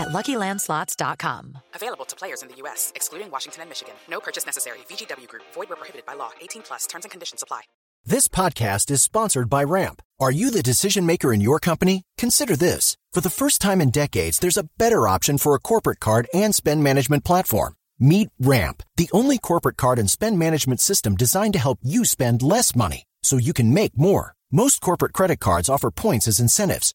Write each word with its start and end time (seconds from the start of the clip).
at 0.00 0.08
LuckyLandSlots.com. 0.08 1.58
Available 1.74 2.04
to 2.06 2.16
players 2.16 2.42
in 2.42 2.48
the 2.48 2.56
U.S., 2.56 2.92
excluding 2.96 3.30
Washington 3.30 3.62
and 3.62 3.70
Michigan. 3.70 3.94
No 4.08 4.18
purchase 4.18 4.46
necessary. 4.46 4.78
VGW 4.88 5.28
Group. 5.28 5.44
Void 5.54 5.68
where 5.68 5.76
prohibited 5.76 6.06
by 6.06 6.14
law. 6.14 6.30
18 6.40 6.62
plus. 6.62 6.88
Terms 6.88 7.04
and 7.04 7.12
conditions 7.12 7.42
apply. 7.42 7.62
This 8.04 8.28
podcast 8.28 8.90
is 8.90 9.02
sponsored 9.02 9.50
by 9.50 9.62
Ramp. 9.62 10.00
Are 10.18 10.30
you 10.30 10.50
the 10.50 10.62
decision 10.62 11.04
maker 11.04 11.34
in 11.34 11.42
your 11.42 11.60
company? 11.60 12.02
Consider 12.16 12.56
this. 12.56 12.96
For 13.12 13.20
the 13.20 13.28
first 13.28 13.60
time 13.60 13.80
in 13.82 13.90
decades, 13.90 14.38
there's 14.38 14.56
a 14.56 14.68
better 14.78 15.06
option 15.06 15.36
for 15.36 15.54
a 15.54 15.60
corporate 15.60 16.00
card 16.00 16.26
and 16.32 16.54
spend 16.54 16.82
management 16.82 17.24
platform. 17.24 17.74
Meet 17.98 18.30
Ramp, 18.40 18.82
the 18.96 19.10
only 19.12 19.36
corporate 19.36 19.76
card 19.76 19.98
and 19.98 20.08
spend 20.08 20.38
management 20.38 20.80
system 20.80 21.14
designed 21.14 21.52
to 21.52 21.58
help 21.58 21.78
you 21.82 22.06
spend 22.06 22.40
less 22.40 22.74
money 22.74 23.04
so 23.22 23.36
you 23.36 23.52
can 23.52 23.74
make 23.74 23.98
more. 23.98 24.32
Most 24.50 24.80
corporate 24.80 25.12
credit 25.12 25.38
cards 25.38 25.68
offer 25.68 25.90
points 25.90 26.26
as 26.26 26.40
incentives, 26.40 26.94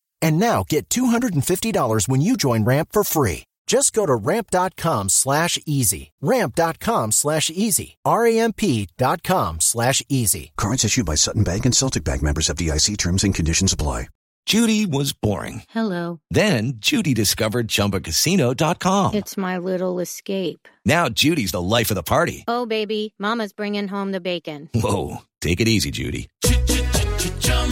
And 0.21 0.39
now 0.39 0.63
get 0.67 0.89
$250 0.89 2.07
when 2.07 2.21
you 2.21 2.37
join 2.37 2.63
Ramp 2.63 2.89
for 2.91 3.03
free. 3.03 3.43
Just 3.67 3.93
go 3.93 4.05
to 4.05 4.15
ramp.com 4.15 5.07
slash 5.09 5.57
easy. 5.65 6.11
Ramp.com 6.21 7.11
slash 7.13 7.49
easy. 7.49 7.97
R-A-M-P 8.03 8.89
dot 8.97 9.23
com 9.23 9.61
slash 9.61 10.03
easy. 10.09 10.51
Cards 10.57 10.83
issued 10.83 11.05
by 11.05 11.15
Sutton 11.15 11.43
Bank 11.43 11.65
and 11.65 11.73
Celtic 11.75 12.03
Bank 12.03 12.21
members 12.21 12.49
FDIC 12.49 12.97
terms 12.97 13.23
and 13.23 13.33
conditions 13.33 13.71
apply. 13.71 14.07
Judy 14.45 14.85
was 14.87 15.13
boring. 15.13 15.63
Hello. 15.69 16.19
Then 16.31 16.73
Judy 16.77 17.13
discovered 17.13 17.67
ChumbaCasino.com. 17.67 19.13
It's 19.13 19.37
my 19.37 19.57
little 19.57 19.99
escape. 19.99 20.67
Now 20.83 21.09
Judy's 21.09 21.51
the 21.51 21.61
life 21.61 21.91
of 21.91 21.95
the 21.95 22.03
party. 22.03 22.43
Oh, 22.47 22.65
baby, 22.65 23.13
Mama's 23.19 23.53
bringing 23.53 23.87
home 23.87 24.11
the 24.11 24.19
bacon. 24.19 24.69
Whoa, 24.73 25.17
take 25.41 25.61
it 25.61 25.67
easy, 25.67 25.91
Judy. 25.91 26.27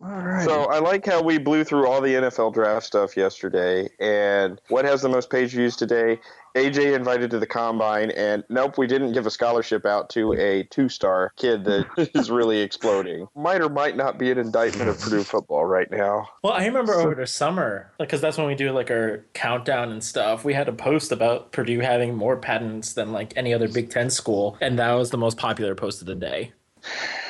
So 0.00 0.64
I 0.64 0.78
like 0.78 1.04
how 1.04 1.22
we 1.22 1.38
blew 1.38 1.62
through 1.62 1.86
all 1.86 2.00
the 2.00 2.14
NFL 2.14 2.54
draft 2.54 2.86
stuff 2.86 3.16
yesterday. 3.16 3.88
And 3.98 4.60
what 4.68 4.84
has 4.86 5.02
the 5.02 5.10
most 5.10 5.28
page 5.28 5.50
views 5.50 5.76
today? 5.76 6.18
AJ 6.56 6.96
invited 6.96 7.30
to 7.30 7.38
the 7.38 7.46
combine, 7.46 8.10
and 8.10 8.42
nope, 8.48 8.76
we 8.76 8.88
didn't 8.88 9.12
give 9.12 9.24
a 9.24 9.30
scholarship 9.30 9.86
out 9.86 10.10
to 10.10 10.32
a 10.32 10.64
two-star 10.64 11.32
kid 11.36 11.64
that 11.64 11.86
is 12.14 12.30
really 12.30 12.60
exploding. 12.60 13.28
Might 13.36 13.60
or 13.60 13.68
might 13.68 13.96
not 13.96 14.18
be 14.18 14.32
an 14.32 14.38
indictment 14.38 14.90
of 14.90 14.98
Purdue 14.98 15.22
football 15.22 15.64
right 15.64 15.88
now. 15.90 16.28
Well, 16.42 16.54
I 16.54 16.66
remember 16.66 16.94
over 16.94 17.14
the 17.14 17.26
summer, 17.26 17.92
because 17.98 18.20
that's 18.20 18.36
when 18.36 18.48
we 18.48 18.56
do 18.56 18.72
like 18.72 18.90
our 18.90 19.24
countdown 19.32 19.92
and 19.92 20.02
stuff. 20.02 20.44
We 20.44 20.54
had 20.54 20.68
a 20.68 20.72
post 20.72 21.12
about 21.12 21.52
Purdue 21.52 21.80
having 21.80 22.16
more 22.16 22.36
patents 22.36 22.94
than 22.94 23.12
like 23.12 23.32
any 23.36 23.54
other 23.54 23.68
Big 23.68 23.90
Ten 23.90 24.10
school, 24.10 24.56
and 24.60 24.78
that 24.78 24.92
was 24.94 25.10
the 25.10 25.18
most 25.18 25.36
popular 25.36 25.76
post 25.76 26.00
of 26.00 26.08
the 26.08 26.16
day. 26.16 26.52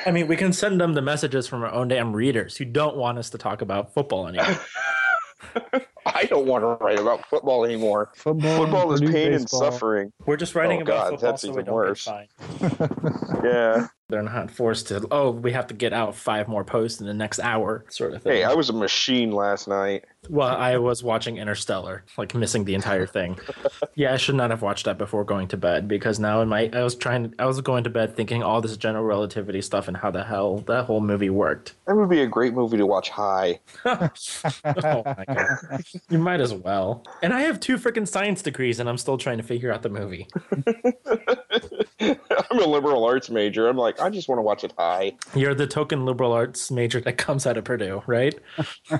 I 0.05 0.11
mean, 0.11 0.27
we 0.27 0.35
can 0.35 0.53
send 0.53 0.79
them 0.81 0.93
the 0.93 1.01
messages 1.01 1.47
from 1.47 1.63
our 1.63 1.71
own 1.71 1.87
damn 1.87 2.13
readers 2.15 2.57
who 2.57 2.65
don't 2.65 2.95
want 2.97 3.17
us 3.17 3.29
to 3.31 3.37
talk 3.37 3.61
about 3.61 3.93
football 3.93 4.27
anymore. 4.27 4.57
I 6.05 6.25
don't 6.25 6.45
want 6.45 6.63
to 6.63 6.83
write 6.83 6.99
about 6.99 7.25
football 7.27 7.65
anymore. 7.65 8.11
Football, 8.15 8.57
Football 8.57 8.93
is 8.93 8.99
Purdue 9.01 9.11
pain 9.13 9.33
and 9.33 9.49
suffering. 9.49 10.11
We're 10.25 10.37
just 10.37 10.55
writing 10.55 10.79
Oh, 10.79 10.83
about 10.83 10.93
God, 10.93 11.09
football 11.11 11.29
that's 11.31 11.41
so 11.41 11.47
we 11.49 11.53
even 11.53 11.65
don't 11.65 11.75
worse. 11.75 12.05
get 12.05 12.77
fined. 12.77 13.43
Yeah. 13.43 13.87
They're 14.11 14.21
not 14.21 14.51
forced 14.51 14.89
to. 14.89 15.07
Oh, 15.09 15.31
we 15.31 15.53
have 15.53 15.67
to 15.67 15.73
get 15.73 15.93
out 15.93 16.15
five 16.15 16.47
more 16.47 16.63
posts 16.63 16.99
in 16.99 17.07
the 17.07 17.13
next 17.13 17.39
hour, 17.39 17.85
sort 17.89 18.13
of 18.13 18.21
thing. 18.21 18.33
Hey, 18.33 18.43
I 18.43 18.53
was 18.53 18.69
a 18.69 18.73
machine 18.73 19.31
last 19.31 19.67
night. 19.67 20.05
Well, 20.29 20.49
I 20.49 20.77
was 20.77 21.03
watching 21.03 21.37
Interstellar, 21.37 22.03
like 22.17 22.35
missing 22.35 22.65
the 22.65 22.75
entire 22.75 23.07
thing. 23.07 23.39
yeah, 23.95 24.13
I 24.13 24.17
should 24.17 24.35
not 24.35 24.51
have 24.51 24.61
watched 24.61 24.85
that 24.85 24.97
before 24.97 25.23
going 25.23 25.47
to 25.47 25.57
bed 25.57 25.87
because 25.87 26.19
now 26.19 26.41
in 26.41 26.49
my 26.49 26.69
I 26.73 26.83
was 26.83 26.93
trying 26.93 27.33
I 27.39 27.45
was 27.45 27.59
going 27.61 27.83
to 27.85 27.89
bed 27.89 28.15
thinking 28.15 28.43
all 28.43 28.61
this 28.61 28.77
general 28.77 29.03
relativity 29.03 29.61
stuff 29.61 29.87
and 29.87 29.97
how 29.97 30.11
the 30.11 30.23
hell 30.23 30.59
that 30.67 30.85
whole 30.85 31.01
movie 31.01 31.31
worked. 31.31 31.73
That 31.87 31.95
would 31.95 32.09
be 32.09 32.21
a 32.21 32.27
great 32.27 32.53
movie 32.53 32.77
to 32.77 32.85
watch 32.85 33.09
high. 33.09 33.61
oh 33.85 35.03
my 35.05 35.25
god. 35.27 35.83
You 36.09 36.19
might 36.19 36.39
as 36.39 36.53
well. 36.53 37.03
And 37.23 37.33
I 37.33 37.41
have 37.41 37.59
two 37.59 37.77
freaking 37.77 38.07
science 38.07 38.43
degrees 38.43 38.79
and 38.79 38.87
I'm 38.87 38.97
still 38.97 39.17
trying 39.17 39.37
to 39.37 39.43
figure 39.43 39.71
out 39.71 39.81
the 39.81 39.89
movie. 39.89 40.27
I'm 42.51 42.59
a 42.59 42.65
liberal 42.65 43.05
arts 43.05 43.29
major. 43.29 43.67
I'm 43.67 43.77
like, 43.77 44.01
I 44.01 44.09
just 44.09 44.27
want 44.27 44.39
to 44.39 44.43
watch 44.43 44.63
it 44.63 44.73
high. 44.77 45.13
You're 45.35 45.53
the 45.53 45.67
token 45.67 46.05
liberal 46.05 46.31
arts 46.31 46.71
major 46.71 46.99
that 47.01 47.17
comes 47.17 47.45
out 47.45 47.57
of 47.57 47.63
Purdue, 47.63 48.03
right? 48.07 48.33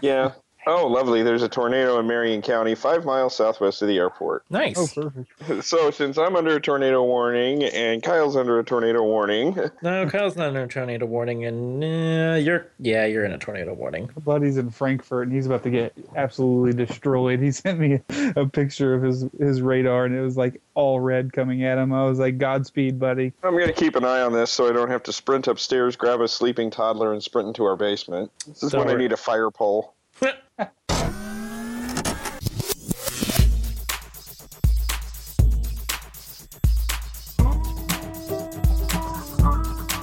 Yeah. 0.02 0.34
Oh, 0.68 0.88
lovely. 0.88 1.24
There's 1.24 1.44
a 1.44 1.50
tornado 1.50 2.00
in 2.00 2.08
Marion 2.08 2.42
County, 2.42 2.76
five 2.76 3.04
miles 3.04 3.36
southwest 3.36 3.82
of 3.82 3.88
the 3.88 3.98
airport. 3.98 4.44
Nice. 4.50 4.78
Oh, 4.78 5.10
perfect. 5.10 5.64
So, 5.66 5.90
since 5.92 6.18
I'm 6.18 6.36
under 6.36 6.56
a 6.56 6.62
tornado 6.62 7.04
warning 7.04 7.64
and 7.64 8.04
Kyle's 8.04 8.36
under 8.36 8.60
a 8.60 8.64
tornado 8.64 9.04
warning, 9.04 9.58
No, 9.82 10.08
Kyle's 10.08 10.36
not 10.36 10.50
under 10.50 10.64
a 10.64 10.68
tornado 10.68 11.06
warning, 11.06 11.46
and 11.46 11.84
uh, 11.84 12.38
you're 12.38 12.68
yeah, 12.80 13.06
you're 13.06 13.26
in 13.26 13.32
a 13.32 13.38
tornado 13.38 13.74
warning. 13.74 14.10
My 14.16 14.22
buddy's 14.22 14.58
in 14.58 14.70
Frankfort 14.70 15.28
and 15.28 15.36
he's 15.36 15.46
about 15.48 15.64
to 15.64 15.70
get 15.70 15.94
absolutely 16.16 16.86
destroyed. 16.86 17.40
He 17.40 17.52
sent 17.62 17.80
me 17.80 18.00
a 18.36 18.46
picture 18.46 18.94
of 18.94 19.02
his 19.04 19.26
his 19.40 19.62
radar 19.62 20.06
and 20.06 20.16
it 20.16 20.22
was 20.22 20.38
like 20.38 20.62
all 20.74 21.00
red 21.00 21.34
coming 21.34 21.64
at 21.64 21.78
him. 21.78 21.92
I 21.94 22.06
was 22.06 22.20
like, 22.20 22.38
Godspeed, 22.38 23.00
buddy. 23.00 23.34
I'm 23.44 23.52
going 23.52 23.68
to 23.68 23.74
keep 23.74 23.96
an 23.96 24.06
eye 24.06 24.22
on 24.22 24.34
this 24.34 24.52
so 24.52 24.70
I 24.70 24.74
don't 24.74 24.90
have 24.90 25.04
to 25.04 25.14
sprint 25.14 25.48
upstairs, 25.48 25.96
grab 25.96 26.22
a 26.22 26.28
sleeping 26.28 26.70
toddler, 26.70 27.14
and 27.14 27.24
sprint 27.24 27.48
into 27.48 27.64
our 27.66 27.76
basement. 27.76 28.32
This 28.48 28.64
is 28.64 28.74
when 28.74 28.90
I 28.90 28.94
need 28.96 29.12
a 29.12 29.18
fire 29.18 29.50
pole. 29.52 29.94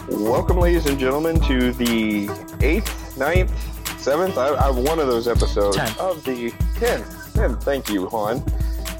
Welcome, 0.09 0.59
ladies 0.59 0.87
and 0.87 0.99
gentlemen, 0.99 1.41
to 1.43 1.73
the 1.73 2.29
eighth, 2.61 3.17
ninth, 3.17 3.53
seventh. 4.01 4.37
I, 4.37 4.49
I 4.49 4.71
one 4.71 4.99
of 4.99 5.07
those 5.07 5.29
episodes 5.29 5.77
Tenth. 5.77 5.99
of 6.01 6.25
the 6.25 6.51
tenth. 6.75 7.35
Tenth. 7.35 7.63
Thank 7.63 7.89
you, 7.89 8.07
Juan. 8.07 8.43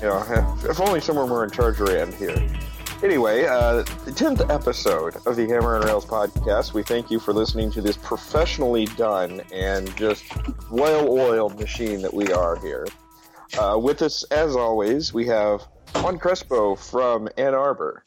You 0.01 0.07
know, 0.09 0.57
if 0.69 0.81
only 0.81 1.01
someone 1.01 1.29
were 1.29 1.43
in 1.43 1.51
charge 1.51 1.81
around 1.81 2.15
here. 2.15 2.37
Anyway, 3.01 3.45
uh, 3.45 3.85
the 4.05 4.13
tenth 4.13 4.41
episode 4.51 5.15
of 5.25 5.37
the 5.37 5.47
Hammer 5.47 5.77
and 5.77 5.85
Rails 5.85 6.05
podcast. 6.05 6.75
We 6.75 6.83
thank 6.83 7.13
you 7.13 7.21
for 7.21 7.33
listening 7.33 7.71
to 7.73 7.81
this 7.81 7.97
professionally 7.97 8.87
done 8.87 9.41
and 9.53 9.95
just 9.97 10.25
well-oiled 10.69 11.61
machine 11.61 12.03
that 12.03 12.13
we 12.13 12.33
are 12.33 12.57
here. 12.57 12.89
Uh, 13.57 13.79
with 13.81 14.03
us, 14.03 14.25
as 14.33 14.57
always, 14.57 15.15
we 15.15 15.27
have 15.27 15.63
Juan 15.95 16.19
Crespo 16.19 16.75
from 16.75 17.29
Ann 17.39 17.55
Arbor. 17.55 18.03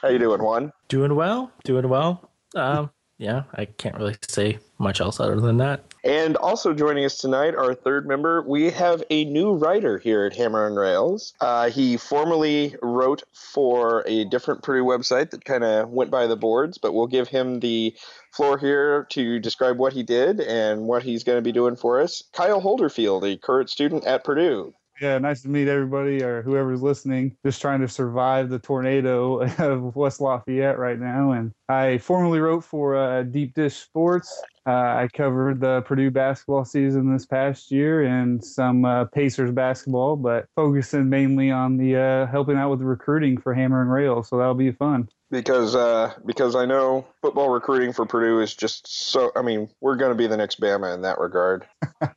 How 0.00 0.08
you 0.08 0.20
doing, 0.20 0.40
Juan? 0.40 0.72
Doing 0.88 1.16
well, 1.16 1.50
doing 1.64 1.88
well. 1.88 2.30
Um, 2.54 2.90
yeah, 3.18 3.42
I 3.54 3.64
can't 3.64 3.96
really 3.96 4.16
say 4.28 4.58
much 4.78 5.00
else 5.00 5.18
other 5.18 5.40
than 5.40 5.56
that. 5.56 5.82
And 6.04 6.36
also 6.36 6.72
joining 6.72 7.04
us 7.04 7.18
tonight, 7.18 7.56
our 7.56 7.74
third 7.74 8.06
member, 8.06 8.42
we 8.42 8.70
have 8.70 9.02
a 9.10 9.24
new 9.24 9.54
writer 9.54 9.98
here 9.98 10.24
at 10.24 10.36
Hammer 10.36 10.68
and 10.68 10.76
Rails. 10.76 11.34
Uh, 11.40 11.68
he 11.68 11.96
formerly 11.96 12.76
wrote 12.80 13.24
for 13.32 14.04
a 14.06 14.24
different 14.26 14.62
Purdue 14.62 14.84
website 14.84 15.30
that 15.30 15.44
kind 15.44 15.64
of 15.64 15.90
went 15.90 16.12
by 16.12 16.28
the 16.28 16.36
boards, 16.36 16.78
but 16.78 16.94
we'll 16.94 17.08
give 17.08 17.26
him 17.26 17.58
the 17.58 17.94
floor 18.32 18.56
here 18.56 19.06
to 19.10 19.40
describe 19.40 19.78
what 19.78 19.92
he 19.92 20.04
did 20.04 20.40
and 20.40 20.82
what 20.82 21.02
he's 21.02 21.24
going 21.24 21.38
to 21.38 21.42
be 21.42 21.52
doing 21.52 21.74
for 21.74 22.00
us. 22.00 22.22
Kyle 22.32 22.62
Holderfield, 22.62 23.30
a 23.30 23.36
current 23.36 23.68
student 23.68 24.04
at 24.04 24.22
Purdue. 24.22 24.74
Yeah, 25.00 25.18
nice 25.18 25.42
to 25.42 25.48
meet 25.48 25.68
everybody 25.68 26.24
or 26.24 26.42
whoever's 26.42 26.82
listening. 26.82 27.36
Just 27.44 27.60
trying 27.60 27.80
to 27.82 27.88
survive 27.88 28.48
the 28.48 28.58
tornado 28.58 29.40
of 29.58 29.94
West 29.94 30.20
Lafayette 30.20 30.78
right 30.78 30.98
now. 30.98 31.32
And 31.32 31.52
I 31.68 31.98
formerly 31.98 32.40
wrote 32.40 32.64
for 32.64 32.96
uh, 32.96 33.22
Deep 33.22 33.54
Dish 33.54 33.76
Sports. 33.76 34.42
Uh, 34.66 34.72
I 34.72 35.08
covered 35.14 35.60
the 35.60 35.82
Purdue 35.82 36.10
basketball 36.10 36.64
season 36.64 37.12
this 37.12 37.26
past 37.26 37.70
year 37.70 38.02
and 38.02 38.44
some 38.44 38.84
uh, 38.84 39.04
Pacers 39.06 39.52
basketball, 39.52 40.16
but 40.16 40.46
focusing 40.56 41.08
mainly 41.08 41.50
on 41.50 41.76
the 41.76 41.96
uh, 41.96 42.26
helping 42.26 42.56
out 42.56 42.70
with 42.70 42.80
the 42.80 42.84
recruiting 42.84 43.38
for 43.40 43.54
Hammer 43.54 43.80
and 43.80 43.92
Rail. 43.92 44.24
So 44.24 44.36
that'll 44.36 44.54
be 44.54 44.72
fun 44.72 45.08
because 45.30 45.74
uh, 45.74 46.12
because 46.24 46.54
I 46.54 46.64
know 46.64 47.06
football 47.20 47.50
recruiting 47.50 47.92
for 47.92 48.06
Purdue 48.06 48.40
is 48.40 48.54
just 48.54 48.86
so. 48.86 49.30
I 49.36 49.42
mean, 49.42 49.68
we're 49.80 49.96
going 49.96 50.10
to 50.10 50.16
be 50.16 50.26
the 50.26 50.36
next 50.36 50.60
Bama 50.60 50.94
in 50.94 51.02
that 51.02 51.18
regard. 51.18 51.66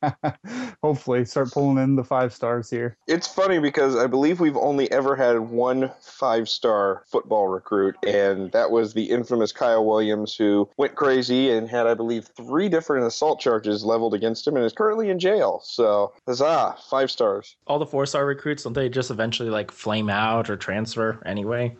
Hopefully, 0.84 1.25
start 1.25 1.52
pulling 1.52 1.84
in 1.84 1.96
the 1.96 2.04
five 2.04 2.34
stars 2.34 2.69
here. 2.69 2.98
It's 3.08 3.28
funny 3.28 3.60
because 3.60 3.96
I 3.96 4.08
believe 4.08 4.40
we've 4.40 4.58
only 4.58 4.90
ever 4.92 5.16
had 5.16 5.40
one 5.40 5.92
five 6.00 6.48
star 6.48 7.04
football 7.08 7.48
recruit, 7.48 7.96
and 8.06 8.52
that 8.52 8.72
was 8.72 8.94
the 8.94 9.10
infamous 9.10 9.52
Kyle 9.52 9.86
Williams, 9.86 10.36
who 10.36 10.69
went 10.78 10.96
crazy 10.96 11.52
and 11.52 11.69
had, 11.69 11.88
I 11.88 11.94
believe, 11.94 12.30
three 12.38 12.69
different 12.69 13.06
assault 13.06 13.40
charges 13.40 13.84
leveled 13.84 14.14
against 14.14 14.48
him, 14.48 14.56
and 14.56 14.66
is 14.66 14.74
currently 14.74 15.10
in 15.10 15.19
jail. 15.19 15.62
So, 15.64 16.14
huzzah, 16.28 16.78
five 16.90 17.12
stars. 17.12 17.56
All 17.68 17.80
the 17.80 17.86
four 17.86 18.06
star 18.06 18.25
recruits 18.25 18.64
don't 18.64 18.74
they 18.74 18.90
just 18.90 19.12
eventually 19.12 19.50
like 19.50 19.72
flame 19.72 20.10
out 20.10 20.50
or 20.50 20.56
transfer 20.56 21.22
anyway? 21.25 21.75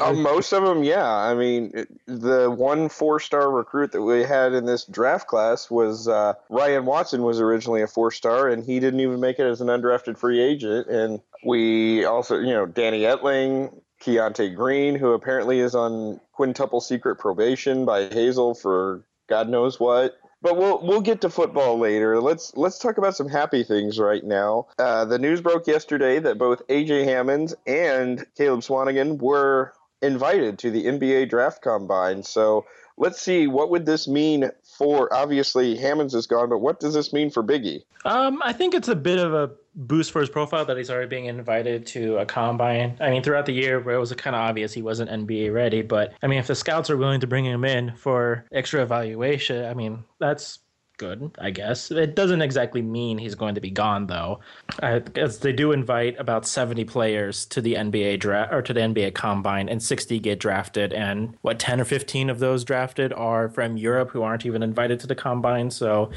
Uh, 0.00 0.12
most 0.12 0.52
of 0.52 0.62
them, 0.62 0.73
yeah. 0.82 1.08
I 1.08 1.34
mean, 1.34 1.86
the 2.06 2.50
one 2.50 2.88
four 2.88 3.20
star 3.20 3.50
recruit 3.50 3.92
that 3.92 4.02
we 4.02 4.22
had 4.22 4.52
in 4.52 4.66
this 4.66 4.84
draft 4.84 5.26
class 5.26 5.70
was 5.70 6.08
uh, 6.08 6.34
Ryan 6.48 6.84
Watson 6.84 7.22
was 7.22 7.40
originally 7.40 7.82
a 7.82 7.86
four 7.86 8.10
star, 8.10 8.48
and 8.48 8.64
he 8.64 8.80
didn't 8.80 9.00
even 9.00 9.20
make 9.20 9.38
it 9.38 9.46
as 9.46 9.60
an 9.60 9.68
undrafted 9.68 10.18
free 10.18 10.40
agent. 10.40 10.88
And 10.88 11.20
we 11.44 12.04
also, 12.04 12.38
you 12.38 12.52
know, 12.52 12.66
Danny 12.66 13.00
Etling, 13.00 13.80
Keontae 14.02 14.54
Green, 14.54 14.96
who 14.96 15.12
apparently 15.12 15.60
is 15.60 15.74
on 15.74 16.20
quintuple 16.32 16.80
secret 16.80 17.16
probation 17.16 17.84
by 17.84 18.08
Hazel 18.08 18.54
for 18.54 19.04
God 19.28 19.48
knows 19.48 19.80
what. 19.80 20.18
But 20.42 20.58
we'll 20.58 20.78
we'll 20.82 21.00
get 21.00 21.22
to 21.22 21.30
football 21.30 21.78
later. 21.78 22.20
Let's 22.20 22.54
let's 22.54 22.78
talk 22.78 22.98
about 22.98 23.16
some 23.16 23.28
happy 23.28 23.64
things 23.64 23.98
right 23.98 24.22
now. 24.22 24.66
Uh, 24.78 25.06
the 25.06 25.18
news 25.18 25.40
broke 25.40 25.66
yesterday 25.66 26.18
that 26.18 26.36
both 26.36 26.66
AJ 26.68 27.04
Hammons 27.04 27.54
and 27.66 28.26
Caleb 28.36 28.60
Swanigan 28.60 29.18
were 29.18 29.72
invited 30.02 30.58
to 30.60 30.70
the 30.70 30.84
NBA 30.84 31.30
draft 31.30 31.62
combine. 31.62 32.22
So 32.22 32.66
let's 32.96 33.20
see 33.20 33.46
what 33.46 33.70
would 33.70 33.86
this 33.86 34.06
mean 34.06 34.50
for 34.78 35.12
obviously 35.12 35.76
Hammons 35.76 36.14
is 36.14 36.26
gone, 36.26 36.48
but 36.48 36.58
what 36.58 36.80
does 36.80 36.94
this 36.94 37.12
mean 37.12 37.30
for 37.30 37.42
Biggie? 37.42 37.84
Um, 38.04 38.40
I 38.44 38.52
think 38.52 38.74
it's 38.74 38.88
a 38.88 38.94
bit 38.94 39.18
of 39.18 39.32
a 39.32 39.50
boost 39.74 40.12
for 40.12 40.20
his 40.20 40.28
profile 40.28 40.64
that 40.66 40.76
he's 40.76 40.90
already 40.90 41.08
being 41.08 41.24
invited 41.26 41.86
to 41.86 42.18
a 42.18 42.26
combine. 42.26 42.96
I 43.00 43.10
mean, 43.10 43.22
throughout 43.22 43.46
the 43.46 43.52
year, 43.52 43.80
where 43.80 43.96
it 43.96 43.98
was 43.98 44.12
kind 44.12 44.36
of 44.36 44.42
obvious 44.42 44.72
he 44.72 44.82
wasn't 44.82 45.10
NBA 45.10 45.52
ready, 45.52 45.82
but 45.82 46.12
I 46.22 46.26
mean, 46.26 46.38
if 46.38 46.46
the 46.46 46.54
scouts 46.54 46.90
are 46.90 46.96
willing 46.96 47.20
to 47.20 47.26
bring 47.26 47.44
him 47.44 47.64
in 47.64 47.96
for 47.96 48.44
extra 48.52 48.82
evaluation, 48.82 49.64
I 49.64 49.74
mean, 49.74 50.04
that's 50.20 50.58
good, 50.96 51.30
I 51.38 51.50
guess. 51.50 51.90
It 51.90 52.14
doesn't 52.14 52.42
exactly 52.42 52.82
mean 52.82 53.18
he's 53.18 53.34
going 53.34 53.54
to 53.54 53.60
be 53.60 53.70
gone, 53.70 54.06
though, 54.06 54.40
because 54.80 55.38
they 55.38 55.52
do 55.52 55.72
invite 55.72 56.18
about 56.18 56.46
70 56.46 56.84
players 56.84 57.46
to 57.46 57.60
the 57.60 57.74
NBA 57.74 58.20
draft 58.20 58.52
or 58.52 58.62
to 58.62 58.72
the 58.72 58.80
NBA 58.80 59.14
combine, 59.14 59.68
and 59.68 59.82
60 59.82 60.18
get 60.20 60.38
drafted. 60.38 60.92
And 60.92 61.36
what 61.42 61.58
10 61.58 61.80
or 61.80 61.84
15 61.84 62.30
of 62.30 62.38
those 62.38 62.64
drafted 62.64 63.12
are 63.12 63.48
from 63.48 63.76
Europe 63.76 64.10
who 64.10 64.22
aren't 64.22 64.46
even 64.46 64.62
invited 64.62 65.00
to 65.00 65.06
the 65.06 65.14
combine. 65.14 65.70
So, 65.70 66.10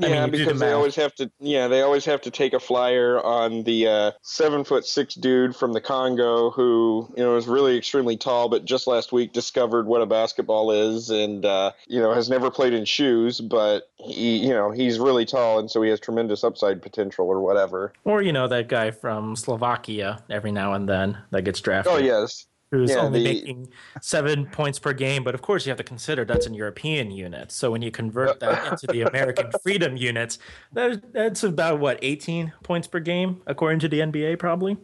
I 0.00 0.06
yeah, 0.06 0.22
mean, 0.22 0.30
because 0.30 0.58
the 0.58 0.66
they 0.66 0.72
always 0.72 0.94
have 0.96 1.14
to. 1.16 1.30
Yeah, 1.40 1.68
they 1.68 1.82
always 1.82 2.04
have 2.04 2.20
to 2.22 2.30
take 2.30 2.52
a 2.52 2.60
flyer 2.60 3.20
on 3.20 3.64
the 3.64 3.86
uh, 3.86 4.10
seven 4.22 4.64
foot 4.64 4.86
six 4.86 5.14
dude 5.14 5.56
from 5.56 5.72
the 5.72 5.80
Congo 5.80 6.50
who 6.50 7.12
you 7.16 7.22
know 7.22 7.36
is 7.36 7.46
really 7.46 7.76
extremely 7.76 8.16
tall, 8.16 8.48
but 8.48 8.64
just 8.64 8.86
last 8.86 9.12
week 9.12 9.32
discovered 9.32 9.86
what 9.86 10.02
a 10.02 10.06
basketball 10.06 10.70
is, 10.70 11.10
and 11.10 11.44
uh, 11.44 11.72
you 11.88 12.00
know 12.00 12.12
has 12.12 12.30
never 12.30 12.50
played 12.50 12.72
in 12.72 12.84
shoes, 12.84 13.40
but 13.40 13.90
he, 14.12 14.38
you 14.38 14.50
know, 14.50 14.70
he's 14.70 14.98
really 14.98 15.24
tall, 15.24 15.58
and 15.58 15.70
so 15.70 15.82
he 15.82 15.90
has 15.90 16.00
tremendous 16.00 16.44
upside 16.44 16.82
potential, 16.82 17.26
or 17.26 17.40
whatever. 17.40 17.92
Or 18.04 18.22
you 18.22 18.32
know, 18.32 18.48
that 18.48 18.68
guy 18.68 18.90
from 18.90 19.36
Slovakia 19.36 20.22
every 20.28 20.52
now 20.52 20.72
and 20.74 20.88
then 20.88 21.18
that 21.30 21.42
gets 21.42 21.60
drafted. 21.60 21.92
Oh 21.92 21.98
yes, 21.98 22.46
who's 22.70 22.90
yeah, 22.90 22.98
only 22.98 23.22
the... 23.22 23.34
making 23.34 23.68
seven 24.00 24.46
points 24.46 24.78
per 24.78 24.92
game. 24.92 25.24
But 25.24 25.34
of 25.34 25.42
course, 25.42 25.66
you 25.66 25.70
have 25.70 25.78
to 25.78 25.84
consider 25.84 26.24
that's 26.24 26.46
an 26.46 26.54
European 26.54 27.10
unit. 27.10 27.52
So 27.52 27.70
when 27.70 27.82
you 27.82 27.90
convert 27.90 28.40
that 28.40 28.66
into 28.72 28.86
the 28.86 29.02
American 29.02 29.50
Freedom 29.62 29.96
units, 29.96 30.38
that, 30.72 31.12
that's 31.12 31.42
about 31.42 31.80
what 31.80 31.98
eighteen 32.02 32.52
points 32.62 32.86
per 32.86 33.00
game, 33.00 33.42
according 33.46 33.80
to 33.80 33.88
the 33.88 34.00
NBA, 34.00 34.38
probably. 34.38 34.76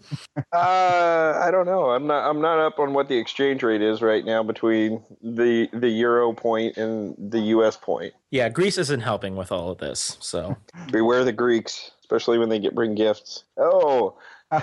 Uh, 0.52 1.40
I 1.42 1.50
don't 1.50 1.66
know. 1.66 1.90
I'm 1.90 2.06
not. 2.06 2.28
I'm 2.28 2.40
not 2.40 2.58
up 2.58 2.78
on 2.78 2.92
what 2.92 3.08
the 3.08 3.16
exchange 3.16 3.62
rate 3.62 3.82
is 3.82 4.02
right 4.02 4.24
now 4.24 4.42
between 4.42 5.02
the 5.22 5.68
the 5.72 5.88
euro 5.88 6.32
point 6.32 6.76
and 6.76 7.14
the 7.18 7.40
U.S. 7.40 7.76
point. 7.76 8.12
Yeah, 8.30 8.48
Greece 8.48 8.78
isn't 8.78 9.00
helping 9.00 9.36
with 9.36 9.52
all 9.52 9.70
of 9.70 9.78
this. 9.78 10.16
So 10.20 10.56
beware 10.92 11.24
the 11.24 11.32
Greeks, 11.32 11.92
especially 12.00 12.38
when 12.38 12.48
they 12.48 12.58
get 12.58 12.74
bring 12.74 12.94
gifts. 12.94 13.44
Oh. 13.56 14.16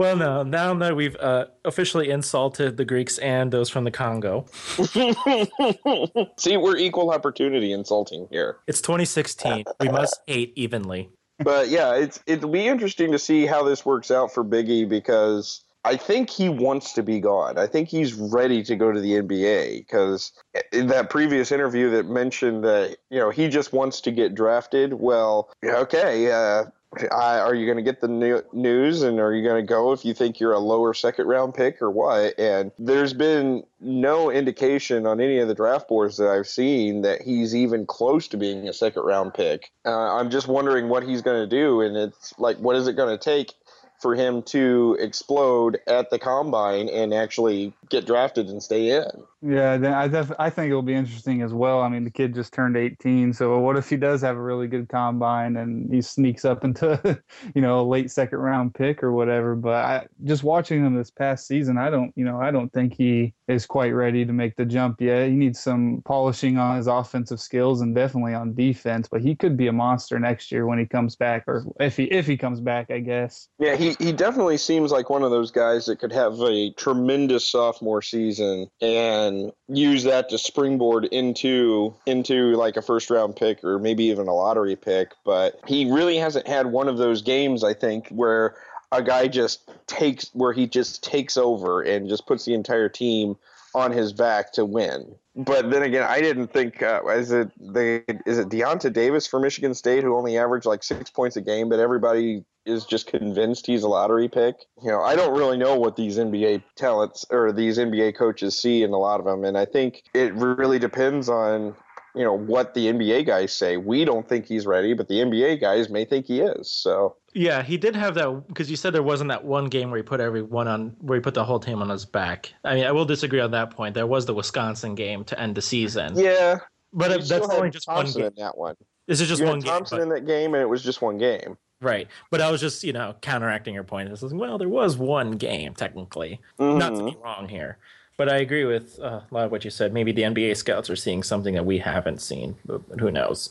Well, 0.00 0.16
no. 0.16 0.42
Now 0.42 0.72
that 0.72 0.96
we've 0.96 1.14
uh, 1.16 1.48
officially 1.62 2.08
insulted 2.08 2.78
the 2.78 2.86
Greeks 2.86 3.18
and 3.18 3.52
those 3.52 3.68
from 3.68 3.84
the 3.84 3.90
Congo. 3.90 4.46
See, 6.38 6.56
we're 6.56 6.78
equal 6.78 7.10
opportunity 7.10 7.70
insulting 7.70 8.26
here. 8.30 8.60
It's 8.66 8.80
2016. 8.80 9.64
We 9.78 9.88
must 9.90 10.18
hate 10.26 10.54
evenly. 10.56 11.10
But 11.38 11.68
yeah, 11.68 11.96
it's 11.96 12.18
it'll 12.26 12.48
be 12.48 12.66
interesting 12.66 13.12
to 13.12 13.18
see 13.18 13.44
how 13.44 13.62
this 13.62 13.84
works 13.84 14.10
out 14.10 14.32
for 14.32 14.42
Biggie 14.42 14.88
because 14.88 15.62
I 15.84 15.96
think 15.96 16.30
he 16.30 16.48
wants 16.48 16.94
to 16.94 17.02
be 17.02 17.20
gone. 17.20 17.58
I 17.58 17.66
think 17.66 17.90
he's 17.90 18.14
ready 18.14 18.62
to 18.62 18.76
go 18.76 18.92
to 18.92 19.00
the 19.00 19.20
NBA 19.20 19.80
because 19.80 20.32
in 20.72 20.86
that 20.86 21.10
previous 21.10 21.52
interview 21.52 21.90
that 21.90 22.06
mentioned 22.06 22.64
that 22.64 22.96
you 23.10 23.18
know 23.18 23.28
he 23.28 23.48
just 23.48 23.74
wants 23.74 24.00
to 24.02 24.10
get 24.10 24.34
drafted. 24.34 24.94
Well, 24.94 25.50
okay, 25.62 26.30
uh, 26.30 26.70
are 27.10 27.54
you 27.54 27.66
going 27.66 27.76
to 27.76 27.82
get 27.82 28.00
the 28.00 28.08
new- 28.08 28.42
news 28.52 29.02
and 29.02 29.20
are 29.20 29.32
you 29.32 29.44
going 29.44 29.64
to 29.64 29.66
go 29.66 29.92
if 29.92 30.04
you 30.04 30.12
think 30.12 30.40
you're 30.40 30.52
a 30.52 30.58
lower 30.58 30.92
second 30.92 31.26
round 31.28 31.54
pick 31.54 31.80
or 31.80 31.90
what? 31.90 32.38
And 32.38 32.72
there's 32.78 33.12
been 33.12 33.64
no 33.80 34.30
indication 34.30 35.06
on 35.06 35.20
any 35.20 35.38
of 35.38 35.48
the 35.48 35.54
draft 35.54 35.88
boards 35.88 36.16
that 36.16 36.28
I've 36.28 36.48
seen 36.48 37.02
that 37.02 37.22
he's 37.22 37.54
even 37.54 37.86
close 37.86 38.26
to 38.28 38.36
being 38.36 38.68
a 38.68 38.72
second 38.72 39.02
round 39.04 39.34
pick. 39.34 39.70
Uh, 39.86 40.16
I'm 40.16 40.30
just 40.30 40.48
wondering 40.48 40.88
what 40.88 41.04
he's 41.04 41.22
going 41.22 41.48
to 41.48 41.56
do. 41.56 41.80
And 41.80 41.96
it's 41.96 42.36
like, 42.38 42.58
what 42.58 42.76
is 42.76 42.88
it 42.88 42.96
going 42.96 43.16
to 43.16 43.22
take 43.22 43.52
for 44.00 44.14
him 44.14 44.42
to 44.42 44.96
explode 44.98 45.78
at 45.86 46.10
the 46.10 46.18
combine 46.18 46.88
and 46.88 47.14
actually 47.14 47.72
get 47.88 48.06
drafted 48.06 48.48
and 48.48 48.62
stay 48.62 48.90
in? 48.90 49.24
Yeah, 49.42 49.98
I 49.98 50.06
def- 50.06 50.32
I 50.38 50.50
think 50.50 50.68
it'll 50.68 50.82
be 50.82 50.94
interesting 50.94 51.40
as 51.40 51.54
well. 51.54 51.80
I 51.80 51.88
mean, 51.88 52.04
the 52.04 52.10
kid 52.10 52.34
just 52.34 52.52
turned 52.52 52.76
18, 52.76 53.32
so 53.32 53.58
what 53.58 53.78
if 53.78 53.88
he 53.88 53.96
does 53.96 54.20
have 54.20 54.36
a 54.36 54.42
really 54.42 54.66
good 54.66 54.90
combine 54.90 55.56
and 55.56 55.90
he 55.92 56.02
sneaks 56.02 56.44
up 56.44 56.62
into, 56.62 57.22
you 57.54 57.62
know, 57.62 57.80
a 57.80 57.82
late 57.82 58.10
second 58.10 58.38
round 58.38 58.74
pick 58.74 59.02
or 59.02 59.12
whatever? 59.12 59.56
But 59.56 59.84
I, 59.84 60.06
just 60.24 60.44
watching 60.44 60.84
him 60.84 60.94
this 60.94 61.10
past 61.10 61.46
season, 61.46 61.78
I 61.78 61.88
don't, 61.88 62.12
you 62.16 62.24
know, 62.24 62.38
I 62.38 62.50
don't 62.50 62.70
think 62.70 62.94
he 62.94 63.32
is 63.48 63.64
quite 63.64 63.90
ready 63.94 64.26
to 64.26 64.32
make 64.32 64.56
the 64.56 64.66
jump 64.66 65.00
yet. 65.00 65.28
He 65.28 65.34
needs 65.34 65.58
some 65.58 66.02
polishing 66.04 66.58
on 66.58 66.76
his 66.76 66.86
offensive 66.86 67.40
skills 67.40 67.80
and 67.80 67.94
definitely 67.94 68.34
on 68.34 68.54
defense. 68.54 69.08
But 69.10 69.22
he 69.22 69.34
could 69.34 69.56
be 69.56 69.68
a 69.68 69.72
monster 69.72 70.18
next 70.18 70.52
year 70.52 70.66
when 70.66 70.78
he 70.78 70.84
comes 70.84 71.16
back, 71.16 71.44
or 71.46 71.64
if 71.80 71.96
he 71.96 72.04
if 72.04 72.26
he 72.26 72.36
comes 72.36 72.60
back, 72.60 72.90
I 72.90 72.98
guess. 72.98 73.48
Yeah, 73.58 73.76
he 73.76 73.96
he 73.98 74.12
definitely 74.12 74.58
seems 74.58 74.92
like 74.92 75.08
one 75.08 75.22
of 75.22 75.30
those 75.30 75.50
guys 75.50 75.86
that 75.86 75.98
could 75.98 76.12
have 76.12 76.38
a 76.42 76.72
tremendous 76.74 77.46
sophomore 77.46 78.02
season 78.02 78.68
and 78.82 79.29
and 79.30 79.52
use 79.68 80.04
that 80.04 80.28
to 80.28 80.38
springboard 80.38 81.06
into 81.06 81.94
into 82.06 82.54
like 82.56 82.76
a 82.76 82.82
first 82.82 83.10
round 83.10 83.36
pick 83.36 83.64
or 83.64 83.78
maybe 83.78 84.04
even 84.04 84.28
a 84.28 84.34
lottery 84.34 84.76
pick. 84.76 85.12
But 85.24 85.60
he 85.66 85.90
really 85.90 86.16
hasn't 86.16 86.46
had 86.46 86.66
one 86.66 86.88
of 86.88 86.98
those 86.98 87.22
games, 87.22 87.64
I 87.64 87.74
think, 87.74 88.08
where 88.08 88.56
a 88.92 89.02
guy 89.02 89.28
just 89.28 89.70
takes 89.86 90.30
where 90.34 90.52
he 90.52 90.66
just 90.66 91.02
takes 91.02 91.36
over 91.36 91.82
and 91.82 92.08
just 92.08 92.26
puts 92.26 92.44
the 92.44 92.54
entire 92.54 92.88
team 92.88 93.36
on 93.74 93.92
his 93.92 94.12
back 94.12 94.52
to 94.52 94.64
win. 94.64 95.14
But 95.36 95.70
then 95.70 95.82
again, 95.82 96.02
I 96.02 96.20
didn't 96.20 96.48
think 96.48 96.82
uh, 96.82 97.02
is 97.06 97.30
it 97.30 97.50
they 97.58 98.02
is 98.26 98.38
it 98.38 98.48
Deyonta 98.48 98.92
Davis 98.92 99.26
for 99.26 99.38
Michigan 99.38 99.74
State 99.74 100.02
who 100.02 100.16
only 100.16 100.36
averaged 100.36 100.66
like 100.66 100.82
six 100.82 101.08
points 101.08 101.36
a 101.36 101.40
game, 101.40 101.68
but 101.68 101.78
everybody 101.78 102.44
is 102.66 102.84
just 102.84 103.06
convinced 103.06 103.66
he's 103.66 103.82
a 103.82 103.88
lottery 103.88 104.28
pick. 104.28 104.56
You 104.82 104.90
know, 104.90 105.00
I 105.00 105.16
don't 105.16 105.36
really 105.36 105.56
know 105.56 105.76
what 105.76 105.96
these 105.96 106.18
NBA 106.18 106.62
talents 106.76 107.24
or 107.30 107.52
these 107.52 107.78
NBA 107.78 108.16
coaches 108.16 108.58
see 108.58 108.82
in 108.82 108.92
a 108.92 108.98
lot 108.98 109.20
of 109.20 109.26
them, 109.26 109.44
and 109.44 109.56
I 109.56 109.64
think 109.64 110.02
it 110.14 110.34
really 110.34 110.78
depends 110.78 111.28
on 111.28 111.74
you 112.14 112.24
know 112.24 112.36
what 112.36 112.74
the 112.74 112.86
NBA 112.86 113.26
guys 113.26 113.52
say. 113.52 113.76
We 113.76 114.04
don't 114.04 114.28
think 114.28 114.46
he's 114.46 114.66
ready, 114.66 114.94
but 114.94 115.08
the 115.08 115.16
NBA 115.16 115.60
guys 115.60 115.88
may 115.88 116.04
think 116.04 116.26
he 116.26 116.40
is. 116.40 116.70
So 116.70 117.16
Yeah, 117.34 117.62
he 117.62 117.76
did 117.76 117.94
have 117.96 118.14
that 118.14 118.48
because 118.48 118.70
you 118.70 118.76
said 118.76 118.92
there 118.92 119.02
wasn't 119.02 119.28
that 119.28 119.44
one 119.44 119.66
game 119.66 119.90
where 119.90 119.98
he 119.98 120.02
put 120.02 120.20
everyone 120.20 120.68
on 120.68 120.96
where 121.00 121.16
he 121.16 121.22
put 121.22 121.34
the 121.34 121.44
whole 121.44 121.60
team 121.60 121.82
on 121.82 121.88
his 121.88 122.04
back. 122.04 122.52
I 122.64 122.74
mean, 122.74 122.84
I 122.84 122.92
will 122.92 123.04
disagree 123.04 123.40
on 123.40 123.52
that 123.52 123.70
point. 123.70 123.94
There 123.94 124.06
was 124.06 124.26
the 124.26 124.34
Wisconsin 124.34 124.94
game 124.94 125.24
to 125.24 125.38
end 125.38 125.54
the 125.54 125.62
season. 125.62 126.18
yeah, 126.18 126.58
but 126.92 127.08
that's 127.26 127.30
only 127.48 127.70
just 127.70 127.86
one 127.86 127.96
Thompson 127.96 128.22
game. 128.22 128.28
in 128.36 128.42
that 128.42 128.56
one. 128.56 128.74
This 129.06 129.20
is 129.20 129.28
just 129.28 129.40
you 129.40 129.46
one 129.46 129.56
had 129.56 129.64
game. 129.64 129.72
Thompson 129.72 129.98
but- 129.98 130.02
in 130.02 130.08
that 130.10 130.26
game, 130.26 130.54
and 130.54 130.62
it 130.62 130.68
was 130.68 130.82
just 130.82 131.02
one 131.02 131.18
game. 131.18 131.56
Right. 131.80 132.08
But 132.30 132.40
I 132.40 132.50
was 132.50 132.60
just, 132.60 132.84
you 132.84 132.92
know, 132.92 133.14
counteracting 133.22 133.74
your 133.74 133.84
point. 133.84 134.08
It's 134.10 134.22
like, 134.22 134.32
well, 134.34 134.58
there 134.58 134.68
was 134.68 134.96
one 134.96 135.32
game, 135.32 135.74
technically. 135.74 136.40
Not 136.58 136.90
to 136.96 137.04
be 137.04 137.10
Mm-hmm. 137.12 137.22
wrong 137.22 137.48
here. 137.48 137.78
But 138.18 138.28
I 138.28 138.36
agree 138.36 138.66
with 138.66 138.98
uh, 139.00 139.20
a 139.30 139.34
lot 139.34 139.46
of 139.46 139.50
what 139.50 139.64
you 139.64 139.70
said. 139.70 139.94
Maybe 139.94 140.12
the 140.12 140.22
NBA 140.22 140.54
scouts 140.58 140.90
are 140.90 140.96
seeing 140.96 141.22
something 141.22 141.54
that 141.54 141.64
we 141.64 141.78
haven't 141.78 142.20
seen. 142.20 142.54
But 142.66 142.82
who 142.98 143.10
knows? 143.10 143.48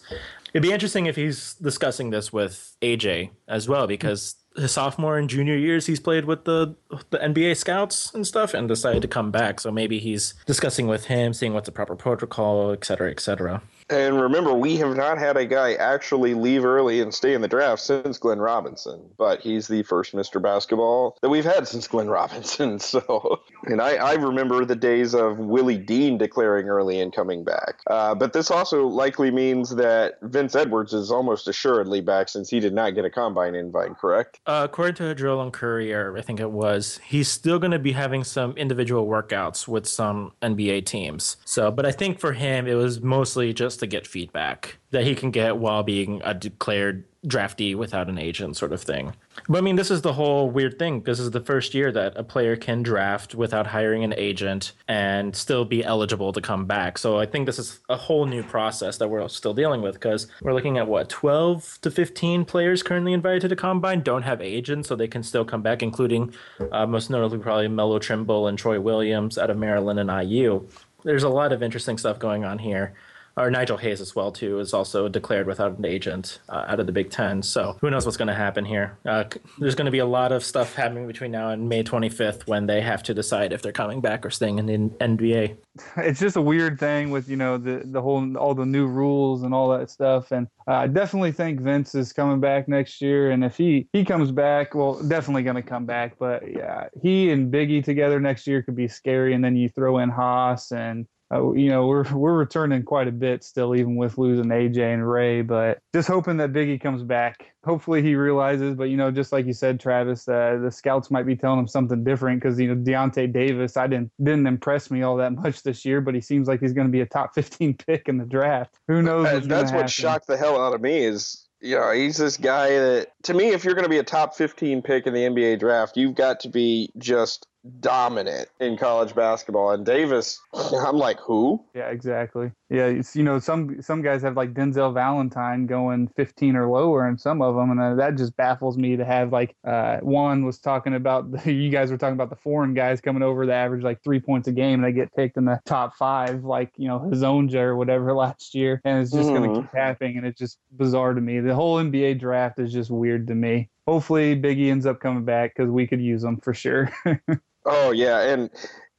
It'd 0.53 0.61
be 0.61 0.71
interesting 0.71 1.07
if 1.07 1.15
he's 1.15 1.55
discussing 1.55 2.11
this 2.11 2.31
with 2.31 2.75
AJ 2.83 3.31
as 3.47 3.67
well, 3.67 3.87
because 3.87 4.35
his 4.55 4.71
sophomore 4.71 5.17
and 5.17 5.27
junior 5.27 5.55
years, 5.57 5.87
he's 5.87 5.99
played 5.99 6.25
with 6.25 6.45
the 6.45 6.75
the 7.09 7.17
NBA 7.17 7.57
scouts 7.57 8.13
and 8.13 8.27
stuff, 8.27 8.53
and 8.53 8.67
decided 8.67 9.01
to 9.01 9.07
come 9.07 9.31
back. 9.31 9.59
So 9.59 9.71
maybe 9.71 9.97
he's 9.97 10.35
discussing 10.45 10.85
with 10.85 11.05
him, 11.05 11.33
seeing 11.33 11.53
what's 11.55 11.65
the 11.65 11.71
proper 11.71 11.95
protocol, 11.95 12.71
et 12.71 12.85
cetera, 12.85 13.09
et 13.09 13.19
cetera. 13.19 13.63
And 13.89 14.21
remember, 14.21 14.53
we 14.53 14.77
have 14.77 14.95
not 14.95 15.17
had 15.17 15.35
a 15.35 15.45
guy 15.45 15.73
actually 15.73 16.33
leave 16.35 16.63
early 16.63 17.01
and 17.01 17.13
stay 17.13 17.33
in 17.33 17.41
the 17.41 17.47
draft 17.47 17.81
since 17.81 18.17
Glenn 18.17 18.39
Robinson, 18.39 19.01
but 19.17 19.41
he's 19.41 19.67
the 19.67 19.83
first 19.83 20.13
Mr. 20.13 20.41
Basketball 20.41 21.17
that 21.21 21.29
we've 21.29 21.45
had 21.45 21.67
since 21.67 21.87
Glenn 21.87 22.07
Robinson. 22.07 22.79
So, 22.89 23.41
and 23.65 23.81
I, 23.81 23.95
I 23.95 24.13
remember 24.13 24.65
the 24.65 24.75
days 24.75 25.13
of 25.13 25.37
Willie 25.37 25.77
Deane 25.77 26.17
declaring 26.17 26.67
early 26.67 26.99
and 26.99 27.13
coming 27.13 27.43
back. 27.43 27.81
Uh, 27.87 28.15
but 28.15 28.33
this 28.33 28.49
also 28.49 28.87
likely 28.87 29.29
means 29.29 29.75
that 29.75 30.15
Vince 30.23 30.55
Edwards 30.55 30.93
is 30.93 31.11
almost 31.11 31.47
assuredly 31.47 32.01
back 32.01 32.29
since 32.29 32.49
he 32.49 32.59
did 32.59 32.73
not 32.73 32.95
get 32.95 33.05
a 33.05 33.09
combine 33.09 33.53
invite, 33.53 33.97
correct? 33.97 34.39
Uh, 34.47 34.67
according 34.67 34.95
to 34.95 35.39
and 35.39 35.53
Courier, 35.53 36.17
I 36.17 36.21
think 36.21 36.39
it 36.39 36.49
was, 36.49 36.99
he's 37.03 37.27
still 37.27 37.59
going 37.59 37.71
to 37.71 37.79
be 37.79 37.91
having 37.91 38.23
some 38.23 38.53
individual 38.53 39.05
workouts 39.05 39.67
with 39.67 39.87
some 39.87 40.31
NBA 40.41 40.85
teams. 40.85 41.37
So, 41.45 41.69
but 41.69 41.85
I 41.85 41.91
think 41.91 42.19
for 42.19 42.33
him, 42.33 42.65
it 42.65 42.75
was 42.75 43.01
mostly 43.01 43.53
just 43.53 43.78
to 43.79 43.87
get 43.87 44.07
feedback 44.07 44.77
that 44.91 45.03
he 45.03 45.15
can 45.15 45.31
get 45.31 45.57
while 45.57 45.83
being 45.83 46.21
a 46.23 46.33
declared 46.33 47.05
draftee 47.25 47.75
without 47.75 48.07
an 48.07 48.17
agent, 48.17 48.55
sort 48.55 48.71
of 48.71 48.81
thing. 48.81 49.13
But 49.47 49.59
I 49.59 49.61
mean, 49.61 49.75
this 49.75 49.91
is 49.91 50.01
the 50.01 50.13
whole 50.13 50.49
weird 50.49 50.79
thing. 50.79 51.01
This 51.03 51.19
is 51.19 51.31
the 51.31 51.41
first 51.41 51.73
year 51.73 51.91
that 51.91 52.13
a 52.15 52.23
player 52.23 52.55
can 52.55 52.81
draft 52.81 53.35
without 53.35 53.67
hiring 53.67 54.03
an 54.03 54.13
agent 54.15 54.71
and 54.87 55.35
still 55.35 55.65
be 55.65 55.83
eligible 55.83 56.31
to 56.33 56.41
come 56.41 56.65
back. 56.65 56.97
So 56.97 57.19
I 57.19 57.25
think 57.25 57.45
this 57.45 57.59
is 57.59 57.79
a 57.89 57.97
whole 57.97 58.25
new 58.25 58.41
process 58.41 58.97
that 58.97 59.09
we're 59.09 59.27
still 59.27 59.53
dealing 59.53 59.81
with 59.81 59.95
because 59.95 60.27
we're 60.41 60.53
looking 60.53 60.77
at 60.77 60.87
what 60.87 61.09
12 61.09 61.79
to 61.81 61.91
15 61.91 62.45
players 62.45 62.83
currently 62.83 63.13
invited 63.13 63.41
to 63.41 63.47
the 63.49 63.55
combine 63.55 64.01
don't 64.01 64.23
have 64.23 64.41
agents, 64.41 64.87
so 64.87 64.95
they 64.95 65.07
can 65.07 65.23
still 65.23 65.43
come 65.43 65.61
back, 65.61 65.83
including 65.83 66.33
uh, 66.71 66.85
most 66.85 67.09
notably 67.09 67.37
probably 67.37 67.67
Melo 67.67 67.99
Trimble 67.99 68.47
and 68.47 68.57
Troy 68.57 68.79
Williams 68.79 69.37
out 69.37 69.49
of 69.49 69.57
Maryland 69.57 69.99
and 69.99 70.09
IU. 70.09 70.67
There's 71.03 71.23
a 71.23 71.29
lot 71.29 71.51
of 71.51 71.63
interesting 71.63 71.97
stuff 71.97 72.19
going 72.19 72.43
on 72.43 72.59
here 72.59 72.93
or 73.39 73.49
Nigel 73.49 73.77
Hayes 73.77 74.01
as 74.01 74.15
well 74.15 74.31
too 74.31 74.59
is 74.59 74.73
also 74.73 75.07
declared 75.07 75.47
without 75.47 75.77
an 75.77 75.85
agent 75.85 76.39
uh, 76.49 76.65
out 76.67 76.79
of 76.79 76.85
the 76.85 76.91
Big 76.91 77.09
Ten. 77.09 77.41
So 77.41 77.77
who 77.81 77.89
knows 77.89 78.05
what's 78.05 78.17
going 78.17 78.27
to 78.27 78.33
happen 78.33 78.65
here? 78.65 78.97
Uh, 79.05 79.23
there's 79.57 79.75
going 79.75 79.85
to 79.85 79.91
be 79.91 79.99
a 79.99 80.05
lot 80.05 80.31
of 80.31 80.43
stuff 80.43 80.75
happening 80.75 81.07
between 81.07 81.31
now 81.31 81.49
and 81.49 81.69
May 81.69 81.83
25th 81.83 82.47
when 82.47 82.67
they 82.67 82.81
have 82.81 83.01
to 83.03 83.13
decide 83.13 83.53
if 83.53 83.61
they're 83.61 83.71
coming 83.71 84.01
back 84.01 84.25
or 84.25 84.29
staying 84.29 84.59
in 84.59 84.65
the 84.65 84.77
NBA. 84.77 85.57
it's 85.97 86.19
just 86.19 86.35
a 86.35 86.41
weird 86.41 86.79
thing 86.79 87.09
with 87.09 87.29
you 87.29 87.37
know 87.37 87.57
the 87.57 87.81
the 87.85 88.01
whole 88.01 88.35
all 88.37 88.53
the 88.53 88.65
new 88.65 88.87
rules 88.87 89.43
and 89.43 89.53
all 89.53 89.69
that 89.69 89.89
stuff 89.89 90.31
and 90.31 90.47
uh, 90.67 90.73
i 90.73 90.87
definitely 90.87 91.31
think 91.31 91.59
vince 91.61 91.95
is 91.95 92.11
coming 92.11 92.39
back 92.39 92.67
next 92.67 93.01
year 93.01 93.31
and 93.31 93.43
if 93.43 93.55
he 93.55 93.87
he 93.93 94.03
comes 94.03 94.31
back 94.31 94.75
well 94.75 95.01
definitely 95.03 95.43
going 95.43 95.55
to 95.55 95.61
come 95.61 95.85
back 95.85 96.17
but 96.19 96.43
yeah 96.51 96.87
he 97.01 97.31
and 97.31 97.53
biggie 97.53 97.83
together 97.83 98.19
next 98.19 98.47
year 98.47 98.61
could 98.61 98.75
be 98.75 98.87
scary 98.87 99.33
and 99.33 99.43
then 99.43 99.55
you 99.55 99.69
throw 99.69 99.99
in 99.99 100.09
haas 100.09 100.71
and 100.71 101.07
uh, 101.31 101.51
you 101.53 101.69
know 101.69 101.85
we're 101.87 102.03
we're 102.13 102.37
returning 102.37 102.83
quite 102.83 103.07
a 103.07 103.11
bit 103.11 103.43
still 103.43 103.75
even 103.75 103.95
with 103.95 104.17
losing 104.17 104.45
aj 104.45 104.77
and 104.79 105.09
ray 105.09 105.41
but 105.41 105.79
just 105.93 106.07
hoping 106.07 106.37
that 106.37 106.51
biggie 106.51 106.79
comes 106.81 107.03
back 107.03 107.51
hopefully 107.63 108.01
he 108.01 108.15
realizes 108.15 108.73
but 108.75 108.85
you 108.85 108.97
know 108.97 109.11
just 109.11 109.31
like 109.31 109.45
you 109.45 109.53
said 109.53 109.79
travis 109.79 110.27
uh, 110.27 110.57
the 110.61 110.71
scouts 110.71 111.11
might 111.11 111.25
be 111.25 111.35
telling 111.35 111.59
him 111.59 111.67
something 111.67 112.03
different 112.03 112.41
because 112.41 112.59
you 112.59 112.67
know 112.73 112.81
Deyonta 112.81 113.31
davis 113.31 113.77
i 113.77 113.85
didn't 113.85 114.11
didn't 114.23 114.47
impress 114.47 114.89
me 114.89 115.01
all 115.03 115.17
that 115.17 115.33
much 115.43 115.61
this 115.63 115.85
year 115.85 116.01
but 116.01 116.15
he 116.15 116.21
seems 116.21 116.47
like 116.47 116.59
he's 116.61 116.73
going 116.73 116.87
to 116.87 116.91
be 116.91 117.01
a 117.01 117.05
top 117.05 117.35
15 117.35 117.75
pick 117.75 118.07
in 118.09 118.17
the 118.17 118.25
draft 118.25 118.79
who 118.87 119.01
knows 119.01 119.27
Uh, 119.27 119.39
that's 119.43 119.71
what 119.71 119.81
happen. 119.81 119.87
shocked 119.87 120.27
the 120.27 120.37
hell 120.37 120.59
out 120.59 120.73
of 120.73 120.81
me 120.81 121.03
is 121.03 121.45
you 121.61 121.75
know 121.75 121.91
he's 121.91 122.15
this 122.17 122.37
guy 122.37 122.69
that 122.69 123.07
to 123.23 123.33
me 123.33 123.49
if 123.49 123.65
you're 123.65 123.73
going 123.75 123.83
to 123.83 123.89
be 123.89 123.97
a 123.99 124.03
top 124.03 124.33
15 124.35 124.81
pick 124.81 125.05
in 125.05 125.13
the 125.13 125.19
nba 125.19 125.59
draft 125.59 125.97
you've 125.97 126.15
got 126.15 126.39
to 126.39 126.49
be 126.49 126.89
just 126.97 127.45
dominant 127.79 128.47
in 128.59 128.77
college 128.77 129.13
basketball 129.13 129.71
and 129.71 129.85
davis 129.85 130.39
i'm 130.53 130.97
like 130.97 131.19
who 131.19 131.63
Yeah, 131.73 131.89
exactly. 131.89 132.51
Yeah, 132.71 132.85
it's, 132.85 133.15
you 133.15 133.23
know, 133.23 133.39
some 133.39 133.81
some 133.81 134.03
guys 134.03 134.21
have 134.21 134.37
like 134.37 134.53
Denzel 134.53 134.93
Valentine 134.93 135.65
going 135.65 136.07
15 136.09 136.55
or 136.55 136.67
lower, 136.69 137.07
and 137.07 137.19
some 137.19 137.41
of 137.41 137.55
them, 137.55 137.71
and 137.71 137.79
uh, 137.79 137.95
that 137.95 138.15
just 138.15 138.37
baffles 138.37 138.77
me 138.77 138.95
to 138.95 139.03
have 139.03 139.31
like 139.31 139.55
uh, 139.63 139.97
one 140.01 140.45
was 140.45 140.59
talking 140.59 140.93
about 140.93 141.31
the, 141.43 141.51
you 141.51 141.71
guys 141.71 141.89
were 141.89 141.97
talking 141.97 142.13
about 142.13 142.29
the 142.29 142.35
foreign 142.35 142.75
guys 142.75 143.01
coming 143.01 143.23
over 143.23 143.47
the 143.47 143.53
average 143.53 143.81
like 143.83 144.03
three 144.03 144.19
points 144.19 144.47
a 144.47 144.51
game, 144.51 144.75
and 144.75 144.83
they 144.83 144.91
get 144.91 145.11
picked 145.15 145.35
in 145.35 145.45
the 145.45 145.59
top 145.65 145.95
five, 145.95 146.43
like 146.43 146.71
you 146.77 146.87
know 146.87 146.99
Hezonja 146.99 147.55
or 147.55 147.75
whatever 147.75 148.13
last 148.15 148.53
year, 148.53 148.79
and 148.85 149.01
it's 149.01 149.11
just 149.11 149.33
going 149.33 149.49
Mhm. 149.49 149.55
to 149.55 149.61
keep 149.61 149.73
happening, 149.73 150.17
and 150.17 150.27
it's 150.27 150.37
just 150.37 150.59
bizarre 150.77 151.15
to 151.15 151.21
me. 151.21 151.39
The 151.39 151.55
whole 151.55 151.77
NBA 151.79 152.19
draft 152.19 152.59
is 152.59 152.71
just 152.71 152.91
weird 152.91 153.25
to 153.27 153.35
me. 153.35 153.69
Hopefully, 153.87 154.39
Biggie 154.39 154.69
ends 154.69 154.85
up 154.85 154.99
coming 154.99 155.25
back 155.25 155.55
because 155.55 155.71
we 155.71 155.87
could 155.87 156.01
use 156.01 156.23
him 156.23 156.37
for 156.37 156.53
sure. 156.53 156.91
oh 157.65 157.91
yeah 157.91 158.21
and 158.21 158.49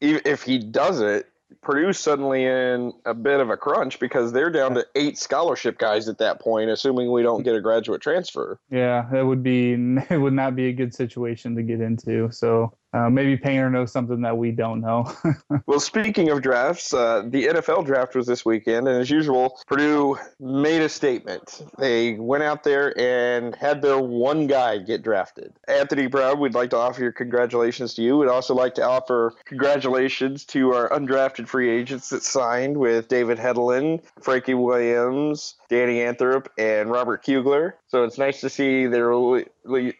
if 0.01 0.43
he 0.43 0.59
does 0.59 1.01
it 1.01 1.30
Purdue's 1.63 1.99
suddenly 1.99 2.45
in 2.45 2.93
a 3.05 3.13
bit 3.13 3.41
of 3.41 3.51
a 3.51 3.57
crunch 3.57 3.99
because 3.99 4.33
they're 4.33 4.51
down 4.51 4.75
to 4.75 4.87
eight 4.95 5.19
scholarship 5.19 5.79
guys 5.79 6.09
at 6.09 6.19
that 6.19 6.41
point, 6.41 6.71
assuming 6.71 7.13
we 7.13 7.23
don't 7.23 7.43
get 7.43 7.55
a 7.55 7.61
graduate 7.61 8.01
transfer. 8.01 8.59
Yeah, 8.71 9.07
that 9.13 9.27
would 9.27 9.43
be 9.43 9.73
it 10.11 10.21
would 10.21 10.33
not 10.33 10.57
be 10.57 10.69
a 10.69 10.73
good 10.73 10.95
situation 10.95 11.57
to 11.57 11.63
get 11.63 11.81
into. 11.81 12.31
So 12.33 12.73
uh, 12.93 13.09
maybe 13.09 13.37
Painter 13.37 13.71
knows 13.71 13.93
something 13.93 14.21
that 14.23 14.37
we 14.37 14.51
don't 14.51 14.81
know. 14.81 15.13
Well, 15.67 15.81
speaking 15.81 16.31
of 16.31 16.43
drafts, 16.43 16.93
uh, 16.93 17.23
the 17.25 17.47
NFL 17.47 17.87
draft 17.87 18.17
was 18.17 18.27
this 18.27 18.45
weekend, 18.45 18.89
and 18.89 19.01
as 19.01 19.09
usual, 19.09 19.61
Purdue 19.69 20.19
made 20.41 20.83
a 20.83 20.89
statement. 20.89 21.63
They 21.79 22.15
went 22.15 22.43
out 22.43 22.65
there 22.65 22.99
and 22.99 23.55
had 23.55 23.83
their 23.83 23.99
one 23.99 24.49
guy 24.49 24.79
get 24.79 25.03
drafted. 25.03 25.53
Anthony 25.69 26.09
Brown, 26.09 26.41
we'd 26.41 26.55
like 26.55 26.71
to 26.71 26.77
offer 26.77 27.03
your 27.03 27.13
congratulations 27.13 27.95
to 27.95 28.03
you. 28.03 28.17
We'd 28.19 28.29
also 28.29 28.55
like 28.55 28.75
to 28.77 28.83
offer 28.83 29.35
congratulations 29.45 30.45
to 30.47 30.73
our 30.73 30.89
undrafted 30.89 31.47
free 31.47 31.71
agents 31.71 32.09
that 32.11 32.25
signed 32.25 32.77
with 32.77 33.09
David 33.09 33.39
Hedelin, 33.39 34.03
Frankie 34.21 34.55
Williams, 34.55 35.55
Danny 35.69 35.99
Anthrop, 35.99 36.49
and 36.59 36.91
Robert 36.91 37.23
Kugler. 37.25 37.77
So 37.89 38.03
it's 38.03 38.19
nice 38.19 38.41
to 38.41 38.51
see 38.51 38.87
they're, 38.87 39.13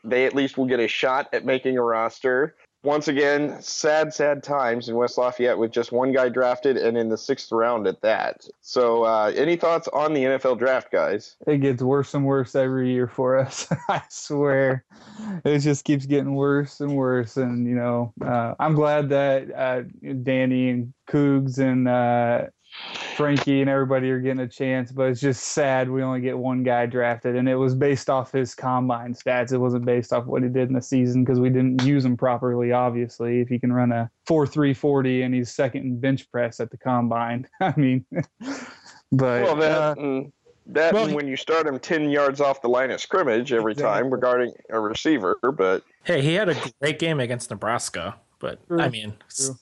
they 0.03 0.27
at 0.27 0.35
least 0.35 0.59
will 0.59 0.67
get 0.67 0.81
a 0.81 0.89
shot 0.89 1.29
at 1.33 1.45
making 1.45 1.79
a 1.79 1.83
roster 1.83 2.57
once 2.83 3.09
again, 3.09 3.61
sad, 3.61 4.15
sad 4.15 4.43
times 4.43 4.89
in 4.89 4.95
West 4.95 5.19
Lafayette 5.19 5.59
with 5.59 5.71
just 5.71 5.93
one 5.93 6.13
guy 6.13 6.29
drafted 6.29 6.77
and 6.77 6.97
in 6.97 7.09
the 7.09 7.19
sixth 7.19 7.53
round 7.53 7.87
at 7.87 8.01
that. 8.01 8.47
So, 8.63 9.05
uh, 9.05 9.33
any 9.37 9.57
thoughts 9.57 9.87
on 9.89 10.15
the 10.15 10.25
NFL 10.25 10.59
draft, 10.59 10.91
guys? 10.91 11.37
it 11.47 11.59
gets 11.59 11.83
worse 11.83 12.15
and 12.15 12.25
worse 12.25 12.55
every 12.55 12.93
year 12.93 13.07
for 13.07 13.39
us. 13.39 13.69
I 13.89 14.03
swear, 14.09 14.85
it 15.45 15.59
just 15.59 15.85
keeps 15.85 16.07
getting 16.07 16.35
worse 16.35 16.81
and 16.81 16.97
worse. 16.97 17.37
And 17.37 17.67
you 17.67 17.75
know, 17.75 18.15
uh, 18.25 18.55
I'm 18.59 18.75
glad 18.75 19.11
that 19.11 19.55
uh, 19.55 19.83
Danny 20.23 20.71
and 20.71 20.95
Cougs 21.07 21.59
and 21.59 21.87
uh, 21.87 22.47
Frankie 23.17 23.61
and 23.61 23.69
everybody 23.69 24.11
are 24.11 24.19
getting 24.19 24.41
a 24.41 24.49
chance, 24.49 24.93
but 24.93 25.09
it's 25.09 25.21
just 25.21 25.43
sad 25.49 25.91
we 25.91 26.03
only 26.03 26.21
get 26.21 26.39
one 26.39 26.63
guy 26.63 26.87
drafted, 26.87 27.37
and 27.37 27.49
it 27.49 27.57
was 27.57 27.75
based 27.75 28.09
off 28.09 28.33
his 28.33 28.55
combine 28.55 29.13
stats. 29.13 29.53
It 29.53 29.59
wasn't 29.59 29.85
based 29.85 30.13
off 30.13 30.25
what 30.27 30.43
he 30.43 30.49
did 30.49 30.69
in 30.69 30.75
the 30.75 30.81
season 30.81 31.23
because 31.23 31.39
we 31.39 31.51
didn't 31.51 31.83
use 31.83 32.05
him 32.05 32.17
properly. 32.17 32.73
Obviously, 32.73 33.41
if 33.41 33.49
he 33.49 33.59
can 33.59 33.73
run 33.73 33.93
a 33.93 34.11
four 34.27 34.47
three 34.47 34.73
forty 34.73 35.23
and 35.23 35.35
he's 35.35 35.55
second 35.55 35.83
in 35.83 36.01
bench 36.01 36.31
press 36.31 36.61
at 36.61 36.71
the 36.71 36.79
combine, 36.79 37.47
I 37.61 37.75
mean, 37.77 38.07
but 39.13 39.43
Well, 39.43 39.57
that, 39.57 39.79
uh, 39.79 39.95
and, 39.99 40.33
that 40.67 40.95
well, 40.95 41.13
when 41.15 41.29
you 41.29 41.37
start 41.37 41.67
him 41.67 41.79
10 41.79 42.11
yards 42.11 42.41
off 42.41 42.63
the 42.63 42.69
line 42.69 42.91
of 42.91 43.01
scrimmage 43.01 43.53
every 43.53 43.75
time 43.75 44.11
regarding 44.11 44.53
a 44.71 44.79
receiver, 44.79 45.37
but 45.57 45.83
Hey, 46.05 46.23
he 46.23 46.35
had 46.35 46.49
a 46.49 46.57
great 46.81 46.99
game 46.99 47.21
against 47.21 47.51
Nebraska. 47.51 48.17
But 48.41 48.67
True, 48.67 48.81
I 48.81 48.89
mean, 48.89 49.15
so 49.29 49.55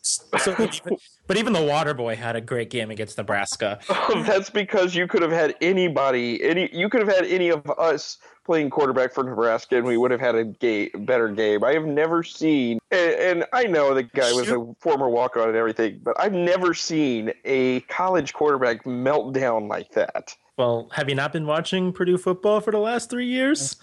even, 0.53 0.97
but 1.27 1.37
even 1.37 1.53
the 1.53 1.63
Water 1.63 1.95
Boy 1.95 2.15
had 2.15 2.37
a 2.37 2.41
great 2.41 2.71
game 2.71 2.91
against 2.91 3.19
Nebraska. 3.19 3.81
Oh, 4.11 4.23
that's 4.23 4.49
because 4.49 4.95
you 4.95 5.07
could 5.07 5.21
have 5.21 5.33
had 5.33 5.55
anybody, 5.61 6.43
any 6.43 6.71
you 6.73 6.89
could 6.89 7.07
have 7.07 7.15
had 7.15 7.27
any 7.27 7.51
of 7.51 7.69
us 7.79 8.19
playing 8.47 8.71
quarterback 8.71 9.13
for 9.13 9.23
Nebraska, 9.25 9.77
and 9.77 9.85
we 9.85 9.99
would 9.99 10.11
have 10.11 10.21
had 10.21 10.35
a 10.35 10.45
ga- 10.45 10.89
better 11.01 11.29
game. 11.29 11.63
I 11.63 11.75
have 11.75 11.85
never 11.85 12.23
seen, 12.23 12.79
and, 12.91 13.13
and 13.13 13.45
I 13.53 13.65
know 13.65 13.93
the 13.93 14.05
guy 14.05 14.33
was 14.33 14.49
a 14.49 14.75
former 14.81 15.11
walk-on 15.11 15.49
and 15.49 15.57
everything, 15.57 16.01
but 16.03 16.19
I've 16.19 16.33
never 16.33 16.73
seen 16.73 17.33
a 17.45 17.81
college 17.81 18.33
quarterback 18.33 18.87
melt 18.87 19.35
down 19.35 19.69
like 19.69 19.93
that. 19.93 20.35
Well, 20.59 20.89
have 20.93 21.09
you 21.09 21.15
not 21.15 21.33
been 21.33 21.47
watching 21.47 21.93
Purdue 21.93 22.19
football 22.19 22.61
for 22.61 22.73
the 22.73 22.79
last 22.79 23.09
three 23.09 23.27
years? 23.29 23.77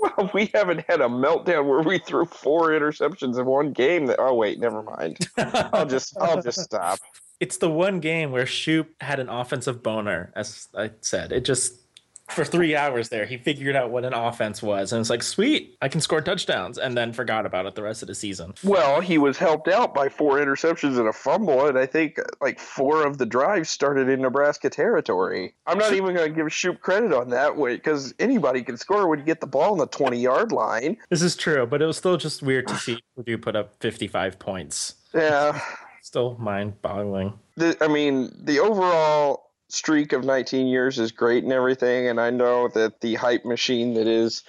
Well, 0.01 0.31
we 0.35 0.51
haven't 0.55 0.85
had 0.89 1.01
a 1.01 1.05
meltdown 1.05 1.69
where 1.69 1.83
we 1.83 1.99
threw 1.99 2.25
four 2.25 2.71
interceptions 2.71 3.39
in 3.39 3.47
one 3.47 3.73
game. 3.73 4.07
That 4.07 4.17
oh 4.19 4.35
wait, 4.35 4.59
never 4.59 4.83
mind. 4.83 5.19
I'll 5.37 5.87
just 5.87 6.17
I'll 6.19 6.43
just 6.43 6.61
stop. 6.61 6.99
It's 7.39 7.59
the 7.59 7.71
one 7.71 8.01
game 8.01 8.33
where 8.33 8.47
Shoop 8.47 8.89
had 9.01 9.21
an 9.21 9.29
offensive 9.29 9.81
boner, 9.81 10.33
as 10.35 10.67
I 10.77 10.91
said. 11.01 11.31
It 11.31 11.45
just 11.45 11.88
for 12.29 12.45
three 12.45 12.77
hours 12.77 13.09
there, 13.09 13.27
he 13.27 13.37
figured 13.37 13.77
out 13.77 13.91
what 13.91 14.05
an 14.05 14.13
offense 14.13 14.63
was, 14.63 14.93
and 14.93 15.01
it's 15.01 15.11
like, 15.11 15.23
sweet, 15.23 15.77
I 15.81 15.89
can 15.89 16.01
score 16.01 16.21
touchdowns, 16.21 16.79
and 16.79 16.97
then 16.97 17.13
forgot 17.13 17.47
about 17.47 17.67
it 17.67 17.75
the 17.75 17.83
rest 17.83 18.03
of 18.03 18.09
the 18.09 18.15
season. 18.15 18.55
Well, 18.63 19.01
he 19.01 19.19
was 19.19 19.39
helped 19.39 19.69
out 19.69 19.95
by 19.95 20.09
four 20.09 20.39
interceptions 20.39 20.99
and 20.99 21.09
a 21.09 21.13
fumble, 21.13 21.67
and 21.67 21.79
I 21.79 21.87
think 21.87 22.19
like 22.41 22.59
four 22.59 23.07
of 23.07 23.19
the 23.19 23.27
drives 23.27 23.71
started 23.71 24.09
in 24.09 24.21
Nebraska 24.21 24.71
territory. 24.71 25.55
I'm 25.67 25.79
not 25.79 25.93
even 25.93 26.15
going 26.15 26.29
to 26.29 26.35
give 26.35 26.53
Shoop 26.53 26.81
credit 26.81 27.13
on 27.13 27.31
that 27.31 27.57
way 27.57 27.77
because 27.77 28.15
anybody 28.19 28.63
can 28.63 28.77
score 28.77 29.09
when 29.09 29.19
you 29.19 29.25
get 29.25 29.41
the 29.41 29.47
ball 29.47 29.73
on 29.73 29.79
the 29.79 29.87
20 29.87 30.19
yard 30.19 30.53
line. 30.53 30.97
This 31.09 31.23
is 31.23 31.37
true, 31.37 31.67
but 31.67 31.83
it 31.83 31.87
was 31.87 31.97
still 31.97 32.17
just 32.17 32.43
weird 32.43 32.69
to 32.69 32.77
see 32.77 33.01
Purdue 33.17 33.39
put 33.39 33.57
up 33.57 33.75
55 33.81 34.39
points. 34.39 34.95
Yeah, 35.15 35.61
Still 36.09 36.37
mind-boggling. 36.39 37.39
I 37.81 37.89
mean 37.89 38.33
the 38.43 38.61
overall 38.61 39.48
streak 39.69 40.13
of 40.13 40.25
19 40.25 40.67
years 40.67 40.99
is 40.99 41.13
great 41.13 41.45
and 41.45 41.53
everything, 41.53 42.09
and 42.09 42.21
I 42.21 42.31
know 42.31 42.69
that 42.69 43.01
the 43.01 43.15
hype 43.15 43.45
machine 43.45 43.95
that 43.95 44.07
is 44.07 44.43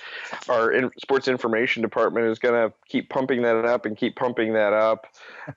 our 0.47 0.71
in, 0.71 0.89
sports 1.01 1.27
information 1.27 1.81
department 1.81 2.27
is 2.27 2.39
going 2.39 2.69
to 2.69 2.73
keep 2.87 3.09
pumping 3.09 3.41
that 3.43 3.65
up 3.65 3.85
and 3.85 3.97
keep 3.97 4.15
pumping 4.15 4.53
that 4.53 4.73
up. 4.73 5.07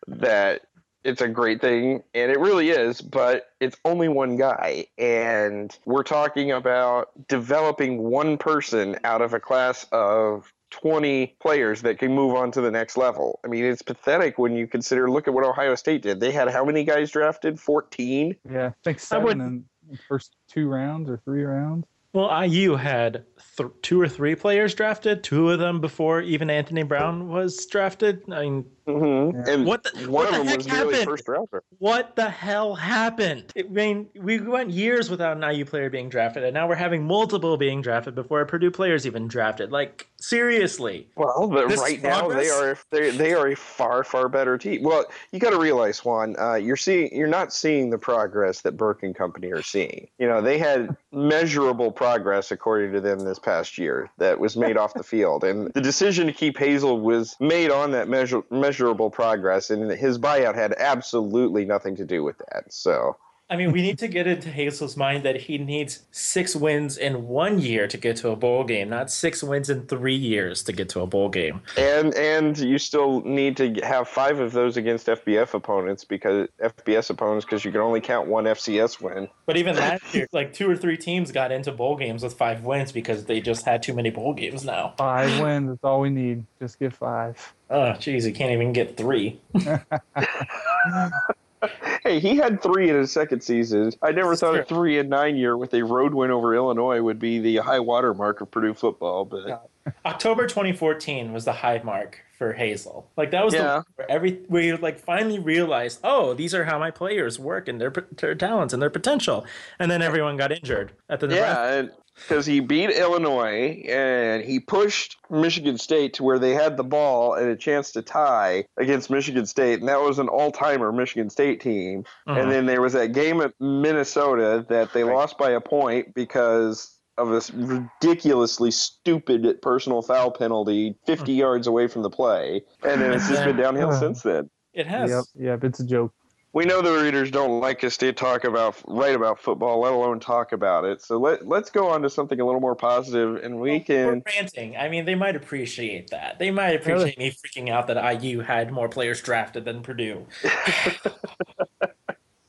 That 0.06 0.62
it's 1.04 1.20
a 1.20 1.28
great 1.28 1.60
thing, 1.60 2.02
and 2.14 2.30
it 2.30 2.38
really 2.38 2.70
is, 2.70 3.00
but 3.00 3.50
it's 3.60 3.76
only 3.84 4.08
one 4.08 4.36
guy, 4.36 4.86
and 4.98 5.76
we're 5.84 6.04
talking 6.04 6.52
about 6.52 7.10
developing 7.28 8.02
one 8.02 8.38
person 8.38 8.98
out 9.04 9.20
of 9.20 9.34
a 9.34 9.40
class 9.40 9.86
of 9.90 10.52
20 10.72 11.36
players 11.40 11.82
that 11.82 11.98
can 11.98 12.12
move 12.12 12.34
on 12.34 12.50
to 12.52 12.60
the 12.60 12.70
next 12.70 12.96
level. 12.96 13.38
I 13.44 13.48
mean, 13.48 13.64
it's 13.64 13.82
pathetic 13.82 14.38
when 14.38 14.54
you 14.54 14.66
consider 14.66 15.10
look 15.10 15.28
at 15.28 15.34
what 15.34 15.44
Ohio 15.44 15.74
State 15.74 16.02
did. 16.02 16.18
They 16.18 16.32
had 16.32 16.48
how 16.50 16.64
many 16.64 16.82
guys 16.84 17.10
drafted? 17.10 17.60
14? 17.60 18.34
Yeah, 18.50 18.66
I 18.68 18.72
think 18.82 18.96
I 18.96 19.00
seven 19.00 19.24
would- 19.24 19.38
in 19.38 19.64
the 19.90 19.98
first 20.08 20.36
two 20.48 20.68
rounds 20.68 21.08
or 21.10 21.18
three 21.24 21.44
rounds. 21.44 21.86
Well, 22.14 22.28
IU 22.44 22.76
had 22.76 23.24
th- 23.56 23.70
two 23.80 23.98
or 23.98 24.06
three 24.06 24.34
players 24.34 24.74
drafted, 24.74 25.24
two 25.24 25.50
of 25.50 25.58
them 25.58 25.80
before 25.80 26.20
even 26.20 26.50
Anthony 26.50 26.82
Brown 26.82 27.28
was 27.28 27.64
drafted. 27.66 28.22
I 28.30 28.42
mean, 28.42 28.66
Mm-hmm. 28.86 29.48
And 29.48 29.66
What 29.66 29.84
the- 29.84 29.90
one 30.10 30.10
what 30.10 30.26
of 30.26 30.32
the 30.32 30.38
them 30.38 30.46
heck 30.46 30.56
was 30.58 30.66
nearly 30.66 30.94
happened? 30.94 31.10
first 31.10 31.28
rounder. 31.28 31.62
what 31.78 32.16
the 32.16 32.28
hell 32.28 32.74
happened? 32.74 33.52
I 33.56 33.62
mean, 33.62 34.08
we 34.14 34.40
went 34.40 34.70
years 34.70 35.08
without 35.10 35.36
an 35.36 35.42
IU 35.54 35.64
player 35.64 35.88
being 35.90 36.08
drafted, 36.08 36.44
and 36.44 36.52
now 36.54 36.68
we're 36.68 36.74
having 36.74 37.04
multiple 37.06 37.56
being 37.56 37.80
drafted 37.82 38.14
before 38.14 38.40
a 38.40 38.46
Purdue 38.46 38.70
player's 38.70 39.06
even 39.06 39.28
drafted. 39.28 39.70
Like, 39.72 40.08
seriously. 40.20 41.08
Well, 41.16 41.48
but 41.48 41.68
This 41.68 41.76
is 41.76 41.80
right 41.82 42.02
now 42.02 42.28
they 42.28 42.48
are 42.48 42.76
they 42.90 43.10
they 43.10 43.32
are 43.34 43.48
a 43.48 43.54
far 43.56 44.02
far 44.04 44.28
better 44.28 44.58
team. 44.58 44.82
Well, 44.82 45.04
you 45.30 45.38
got 45.38 45.50
to 45.50 45.58
realize, 45.58 46.04
Juan, 46.04 46.34
uh, 46.38 46.54
you're 46.54 46.76
seeing 46.76 47.14
you're 47.14 47.28
not 47.28 47.52
seeing 47.52 47.90
the 47.90 47.98
progress 47.98 48.62
that 48.62 48.76
Burke 48.76 49.02
and 49.02 49.14
Company 49.14 49.52
are 49.52 49.62
seeing. 49.62 50.08
You 50.18 50.26
know, 50.28 50.40
they 50.40 50.58
had 50.58 50.96
measurable 51.12 51.92
progress 51.92 52.50
according 52.50 52.92
to 52.92 53.00
them 53.00 53.20
this 53.20 53.38
past 53.38 53.78
year 53.78 54.10
that 54.18 54.38
was 54.40 54.56
made 54.56 54.76
off 54.76 54.94
the 54.94 55.02
field, 55.02 55.44
and 55.44 55.72
the 55.74 55.80
decision 55.80 56.26
to 56.26 56.32
keep 56.32 56.58
Hazel 56.58 57.00
was 57.00 57.36
made 57.40 57.70
on 57.70 57.90
that 57.92 58.08
measure, 58.08 58.42
measurable 58.72 59.10
progress, 59.10 59.68
and 59.68 59.90
his 59.90 60.18
buyout 60.18 60.54
had 60.54 60.72
absolutely 60.78 61.64
nothing 61.66 61.96
to 61.96 62.06
do 62.06 62.24
with 62.24 62.38
that. 62.38 62.72
So. 62.72 63.16
I 63.52 63.56
mean, 63.56 63.70
we 63.70 63.82
need 63.82 63.98
to 63.98 64.08
get 64.08 64.26
into 64.26 64.48
Hazel's 64.48 64.96
mind 64.96 65.24
that 65.24 65.36
he 65.36 65.58
needs 65.58 66.04
six 66.10 66.56
wins 66.56 66.96
in 66.96 67.28
one 67.28 67.58
year 67.58 67.86
to 67.86 67.98
get 67.98 68.16
to 68.16 68.30
a 68.30 68.36
bowl 68.36 68.64
game, 68.64 68.88
not 68.88 69.10
six 69.10 69.42
wins 69.42 69.68
in 69.68 69.86
three 69.88 70.16
years 70.16 70.62
to 70.62 70.72
get 70.72 70.88
to 70.88 71.00
a 71.00 71.06
bowl 71.06 71.28
game. 71.28 71.60
And 71.76 72.14
and 72.14 72.56
you 72.56 72.78
still 72.78 73.20
need 73.20 73.58
to 73.58 73.74
have 73.82 74.08
five 74.08 74.40
of 74.40 74.52
those 74.52 74.78
against 74.78 75.06
FBF 75.06 75.52
opponents 75.52 76.02
because 76.02 76.48
FBS 76.62 77.10
opponents 77.10 77.44
because 77.44 77.62
you 77.62 77.70
can 77.70 77.82
only 77.82 78.00
count 78.00 78.26
one 78.26 78.44
FCS 78.44 79.02
win. 79.02 79.28
But 79.44 79.58
even 79.58 79.76
last 79.76 80.14
year, 80.14 80.26
like 80.32 80.54
two 80.54 80.70
or 80.70 80.74
three 80.74 80.96
teams 80.96 81.30
got 81.30 81.52
into 81.52 81.72
bowl 81.72 81.96
games 81.96 82.22
with 82.22 82.32
five 82.32 82.64
wins 82.64 82.90
because 82.90 83.26
they 83.26 83.42
just 83.42 83.66
had 83.66 83.82
too 83.82 83.92
many 83.92 84.08
bowl 84.08 84.32
games 84.32 84.64
now. 84.64 84.94
Five 84.96 85.42
wins. 85.42 85.68
That's 85.68 85.84
all 85.84 86.00
we 86.00 86.08
need. 86.08 86.46
Just 86.58 86.78
get 86.78 86.94
five. 86.94 87.52
Oh, 87.68 87.92
geez, 87.92 88.26
you 88.26 88.32
can't 88.32 88.52
even 88.52 88.72
get 88.72 88.96
three. 88.96 89.38
Hey, 92.02 92.18
he 92.18 92.34
had 92.36 92.60
three 92.60 92.90
in 92.90 92.96
his 92.96 93.12
second 93.12 93.42
season. 93.42 93.92
I 94.02 94.10
never 94.10 94.34
thought 94.34 94.58
a 94.58 94.64
three 94.64 94.98
and 94.98 95.08
nine 95.08 95.36
year 95.36 95.56
with 95.56 95.72
a 95.72 95.82
road 95.84 96.14
win 96.14 96.32
over 96.32 96.52
Illinois 96.54 97.00
would 97.00 97.20
be 97.20 97.38
the 97.38 97.58
high 97.58 97.78
water 97.78 98.12
mark 98.12 98.40
of 98.40 98.50
Purdue 98.50 98.74
football. 98.74 99.24
But 99.24 99.68
October 100.04 100.48
2014 100.48 101.32
was 101.32 101.44
the 101.44 101.52
high 101.52 101.80
mark 101.84 102.18
for 102.36 102.54
Hazel. 102.54 103.08
Like 103.16 103.30
that 103.30 103.44
was 103.44 103.54
Yeah. 103.54 103.62
the 103.62 103.84
where 103.94 104.10
every 104.10 104.32
where 104.48 104.62
you 104.62 104.76
like 104.78 104.98
finally 104.98 105.38
realized, 105.38 106.00
oh, 106.02 106.34
these 106.34 106.54
are 106.54 106.64
how 106.64 106.76
my 106.78 106.90
players 106.90 107.38
work 107.38 107.68
and 107.68 107.80
their 107.80 107.92
their 108.16 108.34
talents 108.34 108.72
and 108.74 108.82
their 108.82 108.90
potential. 108.90 109.46
And 109.78 109.88
then 109.90 110.02
everyone 110.02 110.36
got 110.36 110.50
injured 110.50 110.90
at 111.08 111.20
the 111.20 111.26
end. 111.26 111.36
yeah, 111.36 111.82
Nebraska. 111.82 111.96
Yeah, 112.14 112.22
because 112.28 112.46
he 112.46 112.60
beat 112.60 112.90
Illinois 112.90 113.84
and 113.88 114.44
he 114.44 114.60
pushed 114.60 115.16
Michigan 115.30 115.78
State 115.78 116.14
to 116.14 116.22
where 116.22 116.38
they 116.38 116.54
had 116.54 116.76
the 116.76 116.84
ball 116.84 117.34
and 117.34 117.48
a 117.48 117.56
chance 117.56 117.92
to 117.92 118.02
tie 118.02 118.64
against 118.76 119.10
Michigan 119.10 119.46
State, 119.46 119.80
and 119.80 119.88
that 119.88 120.00
was 120.00 120.18
an 120.18 120.28
all-timer 120.28 120.92
Michigan 120.92 121.30
State 121.30 121.60
team. 121.60 122.04
Mhm. 122.28 122.40
And 122.40 122.50
then 122.50 122.66
there 122.66 122.80
was 122.80 122.92
that 122.92 123.12
game 123.12 123.40
at 123.40 123.52
Minnesota 123.60 124.64
that 124.68 124.92
they 124.92 125.04
lost 125.04 125.38
by 125.38 125.50
a 125.50 125.60
point 125.60 126.14
because 126.14 126.98
of 127.18 127.28
this 127.28 127.50
ridiculously 127.50 128.70
stupid 128.70 129.60
personal 129.60 130.00
foul 130.00 130.30
penalty 130.30 130.96
50 131.06 131.32
yards 131.32 131.66
away 131.66 131.86
from 131.86 132.02
the 132.02 132.10
play. 132.10 132.62
And 132.82 133.00
then 133.02 133.12
it's 133.12 133.28
just 133.28 133.44
been 133.44 133.56
downhill 133.56 133.92
since 133.92 134.22
then. 134.22 134.48
It 134.72 134.86
has. 134.86 135.10
Yep, 135.10 135.24
yep. 135.34 135.64
It's 135.64 135.80
a 135.80 135.86
joke. 135.86 136.14
We 136.54 136.66
know 136.66 136.82
the 136.82 137.02
readers 137.02 137.30
don't 137.30 137.60
like 137.60 137.82
us 137.82 137.96
to 137.98 138.12
talk 138.12 138.44
about 138.44 138.76
write 138.86 139.14
about 139.14 139.40
football, 139.40 139.80
let 139.80 139.92
alone 139.92 140.20
talk 140.20 140.52
about 140.52 140.84
it. 140.84 141.00
So 141.00 141.18
let 141.18 141.48
let's 141.48 141.70
go 141.70 141.88
on 141.88 142.02
to 142.02 142.10
something 142.10 142.38
a 142.40 142.44
little 142.44 142.60
more 142.60 142.74
positive, 142.74 143.42
and 143.42 143.58
we 143.58 143.70
We're 143.70 143.80
can. 143.80 144.22
ranting. 144.26 144.76
I 144.76 144.90
mean, 144.90 145.06
they 145.06 145.14
might 145.14 145.34
appreciate 145.34 146.10
that. 146.10 146.38
They 146.38 146.50
might 146.50 146.76
appreciate 146.76 147.18
me 147.18 147.30
freaking 147.30 147.70
out 147.70 147.86
that 147.86 148.22
IU 148.22 148.40
had 148.40 148.70
more 148.70 148.88
players 148.88 149.22
drafted 149.22 149.64
than 149.64 149.82
Purdue. 149.82 150.26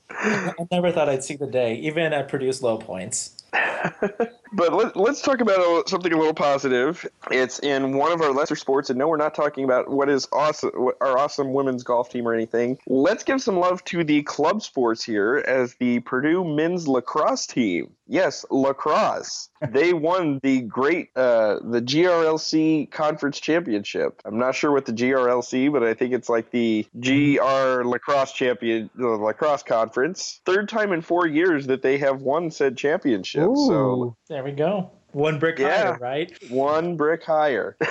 I 0.09 0.53
never 0.71 0.91
thought 0.91 1.07
I'd 1.09 1.23
see 1.23 1.35
the 1.35 1.47
day, 1.47 1.75
even 1.75 2.11
at 2.11 2.27
Purdue's 2.27 2.61
low 2.61 2.77
points. 2.77 3.43
But 4.55 4.73
let, 4.73 4.95
let's 4.95 5.21
talk 5.21 5.41
about 5.41 5.59
a- 5.59 5.89
something 5.89 6.13
a 6.13 6.17
little 6.17 6.33
positive. 6.33 7.05
It's 7.31 7.59
in 7.59 7.97
one 7.97 8.11
of 8.11 8.21
our 8.21 8.31
lesser 8.31 8.55
sports, 8.55 8.89
and 8.89 8.99
no, 8.99 9.07
we're 9.07 9.17
not 9.17 9.33
talking 9.33 9.63
about 9.63 9.89
what 9.89 10.09
is 10.09 10.27
awesome, 10.31 10.71
what- 10.75 10.97
our 11.01 11.17
awesome 11.17 11.53
women's 11.53 11.83
golf 11.83 12.09
team 12.09 12.27
or 12.27 12.33
anything. 12.33 12.77
Let's 12.87 13.23
give 13.23 13.41
some 13.41 13.57
love 13.59 13.83
to 13.85 14.03
the 14.03 14.23
club 14.23 14.61
sports 14.61 15.03
here 15.03 15.43
as 15.47 15.75
the 15.75 15.99
Purdue 16.01 16.43
men's 16.43 16.87
lacrosse 16.87 17.47
team. 17.47 17.91
Yes, 18.05 18.45
lacrosse. 18.51 19.49
they 19.69 19.93
won 19.93 20.39
the 20.43 20.61
great, 20.61 21.09
uh, 21.15 21.59
the 21.63 21.81
GRLC 21.81 22.91
conference 22.91 23.39
championship. 23.39 24.21
I'm 24.25 24.37
not 24.37 24.55
sure 24.55 24.71
what 24.71 24.85
the 24.85 24.91
GRLC, 24.91 25.71
but 25.71 25.83
I 25.83 25.93
think 25.93 26.13
it's 26.13 26.27
like 26.29 26.51
the 26.51 26.85
GR 26.99 27.83
lacrosse 27.85 28.33
champion, 28.33 28.89
the 28.95 29.07
lacrosse 29.07 29.63
conference. 29.63 30.41
Third 30.45 30.67
time 30.67 30.91
in 30.91 31.01
four 31.01 31.27
years 31.27 31.67
that 31.67 31.81
they 31.81 31.97
have 31.99 32.21
won 32.21 32.51
said 32.51 32.77
championship. 32.77 33.43
So 33.55 33.73
Ooh. 33.73 34.15
There 34.43 34.51
we 34.51 34.57
go. 34.57 34.91
One 35.13 35.39
brick 35.39 35.57
Yeah. 35.57 35.93
higher, 35.93 35.97
right? 36.01 36.37
one 36.49 36.97
brick 36.97 37.23
higher. 37.23 37.77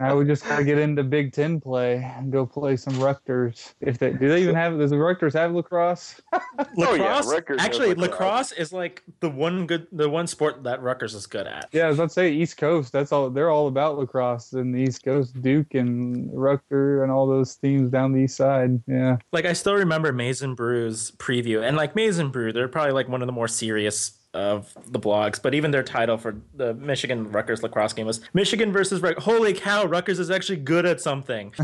Now 0.00 0.16
we 0.16 0.24
just 0.24 0.44
gotta 0.44 0.64
get 0.64 0.78
into 0.78 1.04
Big 1.04 1.32
Ten 1.32 1.60
play 1.60 2.02
and 2.16 2.32
go 2.32 2.44
play 2.44 2.76
some 2.76 2.98
Rutgers. 2.98 3.72
If 3.80 3.98
they 3.98 4.12
do, 4.12 4.28
they 4.28 4.42
even 4.42 4.54
have 4.56 4.76
does 4.78 4.90
the 4.90 4.98
Rutgers 4.98 5.34
have 5.34 5.52
lacrosse? 5.52 6.20
Oh, 6.32 6.64
lacrosse. 6.76 7.26
Rutgers 7.26 7.60
has 7.60 7.66
actually, 7.66 7.88
lacrosse. 7.94 8.10
lacrosse 8.10 8.52
is 8.52 8.72
like 8.72 9.02
the 9.20 9.30
one 9.30 9.66
good, 9.66 9.86
the 9.92 10.08
one 10.08 10.26
sport 10.26 10.64
that 10.64 10.82
Rutgers 10.82 11.14
is 11.14 11.26
good 11.26 11.46
at. 11.46 11.68
Yeah, 11.72 11.84
I 11.84 11.88
was 11.88 11.98
about 11.98 12.08
to 12.08 12.14
say 12.14 12.32
East 12.32 12.56
Coast. 12.56 12.92
That's 12.92 13.12
all. 13.12 13.30
They're 13.30 13.50
all 13.50 13.68
about 13.68 13.96
lacrosse 13.98 14.52
in 14.54 14.72
the 14.72 14.80
East 14.80 15.04
Coast. 15.04 15.40
Duke 15.40 15.74
and 15.74 16.30
Rutger 16.30 17.02
and 17.04 17.12
all 17.12 17.26
those 17.28 17.54
teams 17.56 17.90
down 17.90 18.12
the 18.12 18.22
East 18.22 18.36
Side. 18.36 18.80
Yeah. 18.88 19.18
Like 19.32 19.44
I 19.44 19.52
still 19.52 19.74
remember 19.74 20.12
Maize 20.12 20.42
n 20.42 20.54
Brew's 20.54 21.12
preview, 21.12 21.62
and 21.62 21.76
like 21.76 21.94
Maize 21.94 22.18
n 22.18 22.30
Brew, 22.30 22.52
they're 22.52 22.68
probably 22.68 22.92
like 22.92 23.08
one 23.08 23.22
of 23.22 23.26
the 23.26 23.32
more 23.32 23.48
serious 23.48 24.18
of 24.34 24.72
the 24.86 24.98
blogs, 24.98 25.40
but 25.42 25.54
even 25.54 25.70
their 25.70 25.82
title 25.82 26.16
for 26.16 26.36
the 26.54 26.72
Michigan 26.74 27.30
Rutgers 27.30 27.62
lacrosse 27.62 27.92
game 27.92 28.06
was 28.06 28.20
Michigan 28.32 28.72
versus 28.72 29.00
Rutgers. 29.02 29.24
Holy 29.24 29.52
cow, 29.52 29.84
Rutgers 29.84 30.18
is 30.18 30.30
actually 30.30 30.56
good 30.58 30.86
at 30.86 31.00
something. 31.00 31.52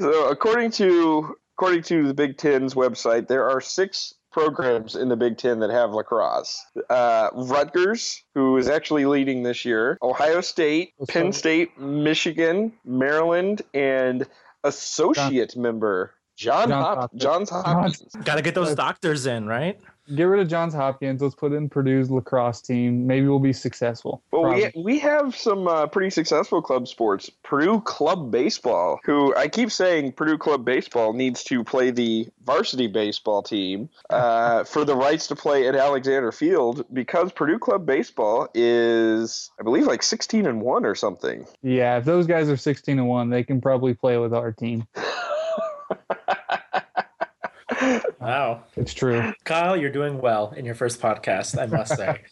So 0.00 0.28
according 0.28 0.70
to 0.72 1.36
according 1.56 1.82
to 1.84 2.06
the 2.06 2.14
Big 2.14 2.36
Ten's 2.36 2.74
website, 2.74 3.28
there 3.28 3.48
are 3.48 3.60
six 3.60 4.14
programs 4.32 4.96
in 4.96 5.08
the 5.08 5.16
Big 5.16 5.38
Ten 5.38 5.60
that 5.60 5.70
have 5.70 5.92
lacrosse. 5.92 6.60
Uh, 6.90 7.28
Rutgers, 7.34 8.24
who 8.34 8.56
is 8.56 8.68
actually 8.68 9.06
leading 9.06 9.42
this 9.44 9.64
year, 9.64 9.98
Ohio 10.02 10.40
State, 10.40 10.94
Penn 11.08 11.32
State, 11.32 11.78
Michigan, 11.78 12.72
Maryland, 12.84 13.62
and 13.72 14.26
associate 14.64 15.56
member 15.56 16.14
John 16.36 16.68
Johns 16.68 16.72
Hop- 16.84 16.98
Hopkins. 16.98 17.22
Johns 17.22 17.50
Hopkins. 17.50 18.02
Got 18.24 18.36
to 18.36 18.42
get 18.42 18.54
those 18.56 18.74
doctors 18.74 19.26
in, 19.26 19.46
right? 19.46 19.78
Get 20.14 20.24
rid 20.24 20.40
of 20.40 20.48
Johns 20.48 20.74
Hopkins. 20.74 21.22
Let's 21.22 21.34
put 21.34 21.52
in 21.52 21.68
Purdue's 21.68 22.10
lacrosse 22.10 22.60
team. 22.60 23.06
Maybe 23.06 23.26
we'll 23.26 23.38
be 23.38 23.52
successful. 23.52 24.22
Well, 24.30 24.52
we, 24.52 24.70
we 24.76 24.98
have 24.98 25.34
some 25.34 25.66
uh, 25.66 25.86
pretty 25.86 26.10
successful 26.10 26.60
club 26.60 26.88
sports. 26.88 27.30
Purdue 27.42 27.80
Club 27.80 28.30
Baseball, 28.30 29.00
who 29.04 29.34
I 29.34 29.48
keep 29.48 29.72
saying 29.72 30.12
Purdue 30.12 30.36
Club 30.36 30.64
Baseball 30.64 31.14
needs 31.14 31.42
to 31.44 31.64
play 31.64 31.90
the 31.90 32.28
varsity 32.44 32.86
baseball 32.86 33.42
team 33.42 33.88
uh, 34.10 34.64
for 34.64 34.84
the 34.84 34.94
rights 34.94 35.26
to 35.28 35.36
play 35.36 35.66
at 35.68 35.74
Alexander 35.74 36.32
Field 36.32 36.84
because 36.92 37.32
Purdue 37.32 37.58
Club 37.58 37.86
Baseball 37.86 38.48
is, 38.52 39.50
I 39.58 39.62
believe, 39.62 39.86
like 39.86 40.02
16 40.02 40.46
and 40.46 40.60
1 40.60 40.84
or 40.84 40.94
something. 40.94 41.46
Yeah, 41.62 41.96
if 41.96 42.04
those 42.04 42.26
guys 42.26 42.50
are 42.50 42.56
16 42.58 42.98
and 42.98 43.08
1, 43.08 43.30
they 43.30 43.42
can 43.42 43.60
probably 43.60 43.94
play 43.94 44.18
with 44.18 44.34
our 44.34 44.52
team. 44.52 44.86
Wow. 48.20 48.64
It's 48.76 48.94
true. 48.94 49.32
Kyle, 49.44 49.76
you're 49.76 49.90
doing 49.90 50.20
well 50.20 50.52
in 50.56 50.64
your 50.64 50.74
first 50.74 51.00
podcast, 51.00 51.60
I 51.60 51.66
must 51.66 51.96
say. 51.96 52.22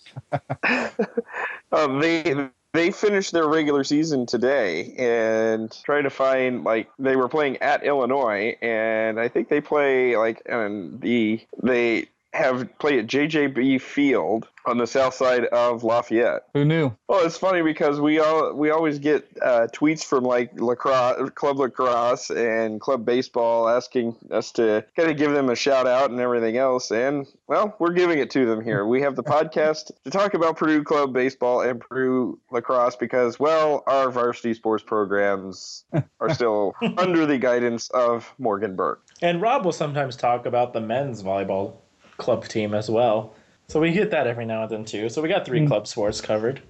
Um, 1.73 1.99
they 2.01 2.49
they 2.73 2.91
finished 2.91 3.33
their 3.33 3.47
regular 3.47 3.85
season 3.85 4.25
today 4.25 4.95
and 4.97 5.71
trying 5.85 6.05
to 6.05 6.11
find 6.11 6.65
like 6.65 6.89
they 6.99 7.17
were 7.17 7.29
playing 7.29 7.59
at 7.59 7.85
Illinois 7.85 8.57
and 8.63 9.21
I 9.21 9.29
think 9.29 9.49
they 9.49 9.61
play 9.61 10.17
like 10.17 10.43
and 10.47 11.01
the 11.01 11.41
they 11.63 12.09
have 12.33 12.79
played 12.79 12.99
at 13.01 13.07
JJB 13.07 13.81
Field 13.81 14.49
on 14.65 14.79
the 14.79 14.87
south 14.87 15.15
side 15.15 15.45
of 15.47 15.83
Lafayette. 15.83 16.45
Who 16.55 16.65
knew? 16.65 16.93
Well, 17.09 17.25
it's 17.25 17.37
funny 17.37 17.63
because 17.63 18.01
we 18.01 18.21
all 18.21 18.55
we 18.55 18.71
always 18.71 18.99
get 18.99 19.29
uh, 19.43 19.67
tweets 19.73 20.05
from 20.05 20.25
like 20.25 20.59
lacrosse, 20.61 21.31
club 21.35 21.59
lacrosse, 21.59 22.31
and 22.31 22.81
club 22.81 23.05
baseball 23.05 23.69
asking 23.69 24.17
us 24.31 24.53
to 24.53 24.85
kind 24.97 25.11
of 25.11 25.17
give 25.17 25.33
them 25.33 25.51
a 25.51 25.57
shout 25.57 25.87
out 25.87 26.11
and 26.11 26.21
everything 26.21 26.57
else. 26.57 26.91
And 26.91 27.27
well, 27.47 27.75
we're 27.79 27.93
giving 27.93 28.19
it 28.19 28.31
to 28.31 28.47
them 28.47 28.63
here. 28.63 28.87
We 28.87 29.03
have 29.03 29.17
the 29.17 29.25
podcast 29.25 29.91
to 30.05 30.11
talk 30.11 30.35
about 30.35 30.57
Purdue 30.57 30.85
club 30.85 31.13
baseball 31.13 31.61
and 31.63 31.81
Purdue 31.81 32.39
lacrosse 32.51 32.97
because 32.97 33.39
well, 33.39 33.83
our 33.87 34.11
varsity 34.11 34.55
sports 34.55 34.85
programs 34.85 35.85
are 36.21 36.33
still 36.33 36.75
under 36.99 37.27
the 37.27 37.39
guidance 37.39 37.91
of 37.91 38.33
Morgan 38.39 38.77
Burke. 38.77 39.03
And 39.21 39.41
Rob 39.41 39.65
will 39.65 39.73
sometimes 39.73 40.17
talk 40.17 40.47
about 40.47 40.73
the 40.73 40.81
men's 40.81 41.23
volleyball 41.23 41.82
club 42.23 42.47
team 42.49 42.73
as 42.73 42.89
well. 42.89 43.35
So 43.69 43.81
we 43.81 43.93
get 43.93 44.11
that 44.13 44.27
every 44.27 44.47
now 44.47 44.63
and 44.63 44.71
then 44.71 44.85
too. 44.85 45.09
So 45.09 45.21
we 45.21 45.29
got 45.29 45.45
three 45.45 45.67
club 45.67 45.87
sports 45.87 46.21
covered. 46.21 46.63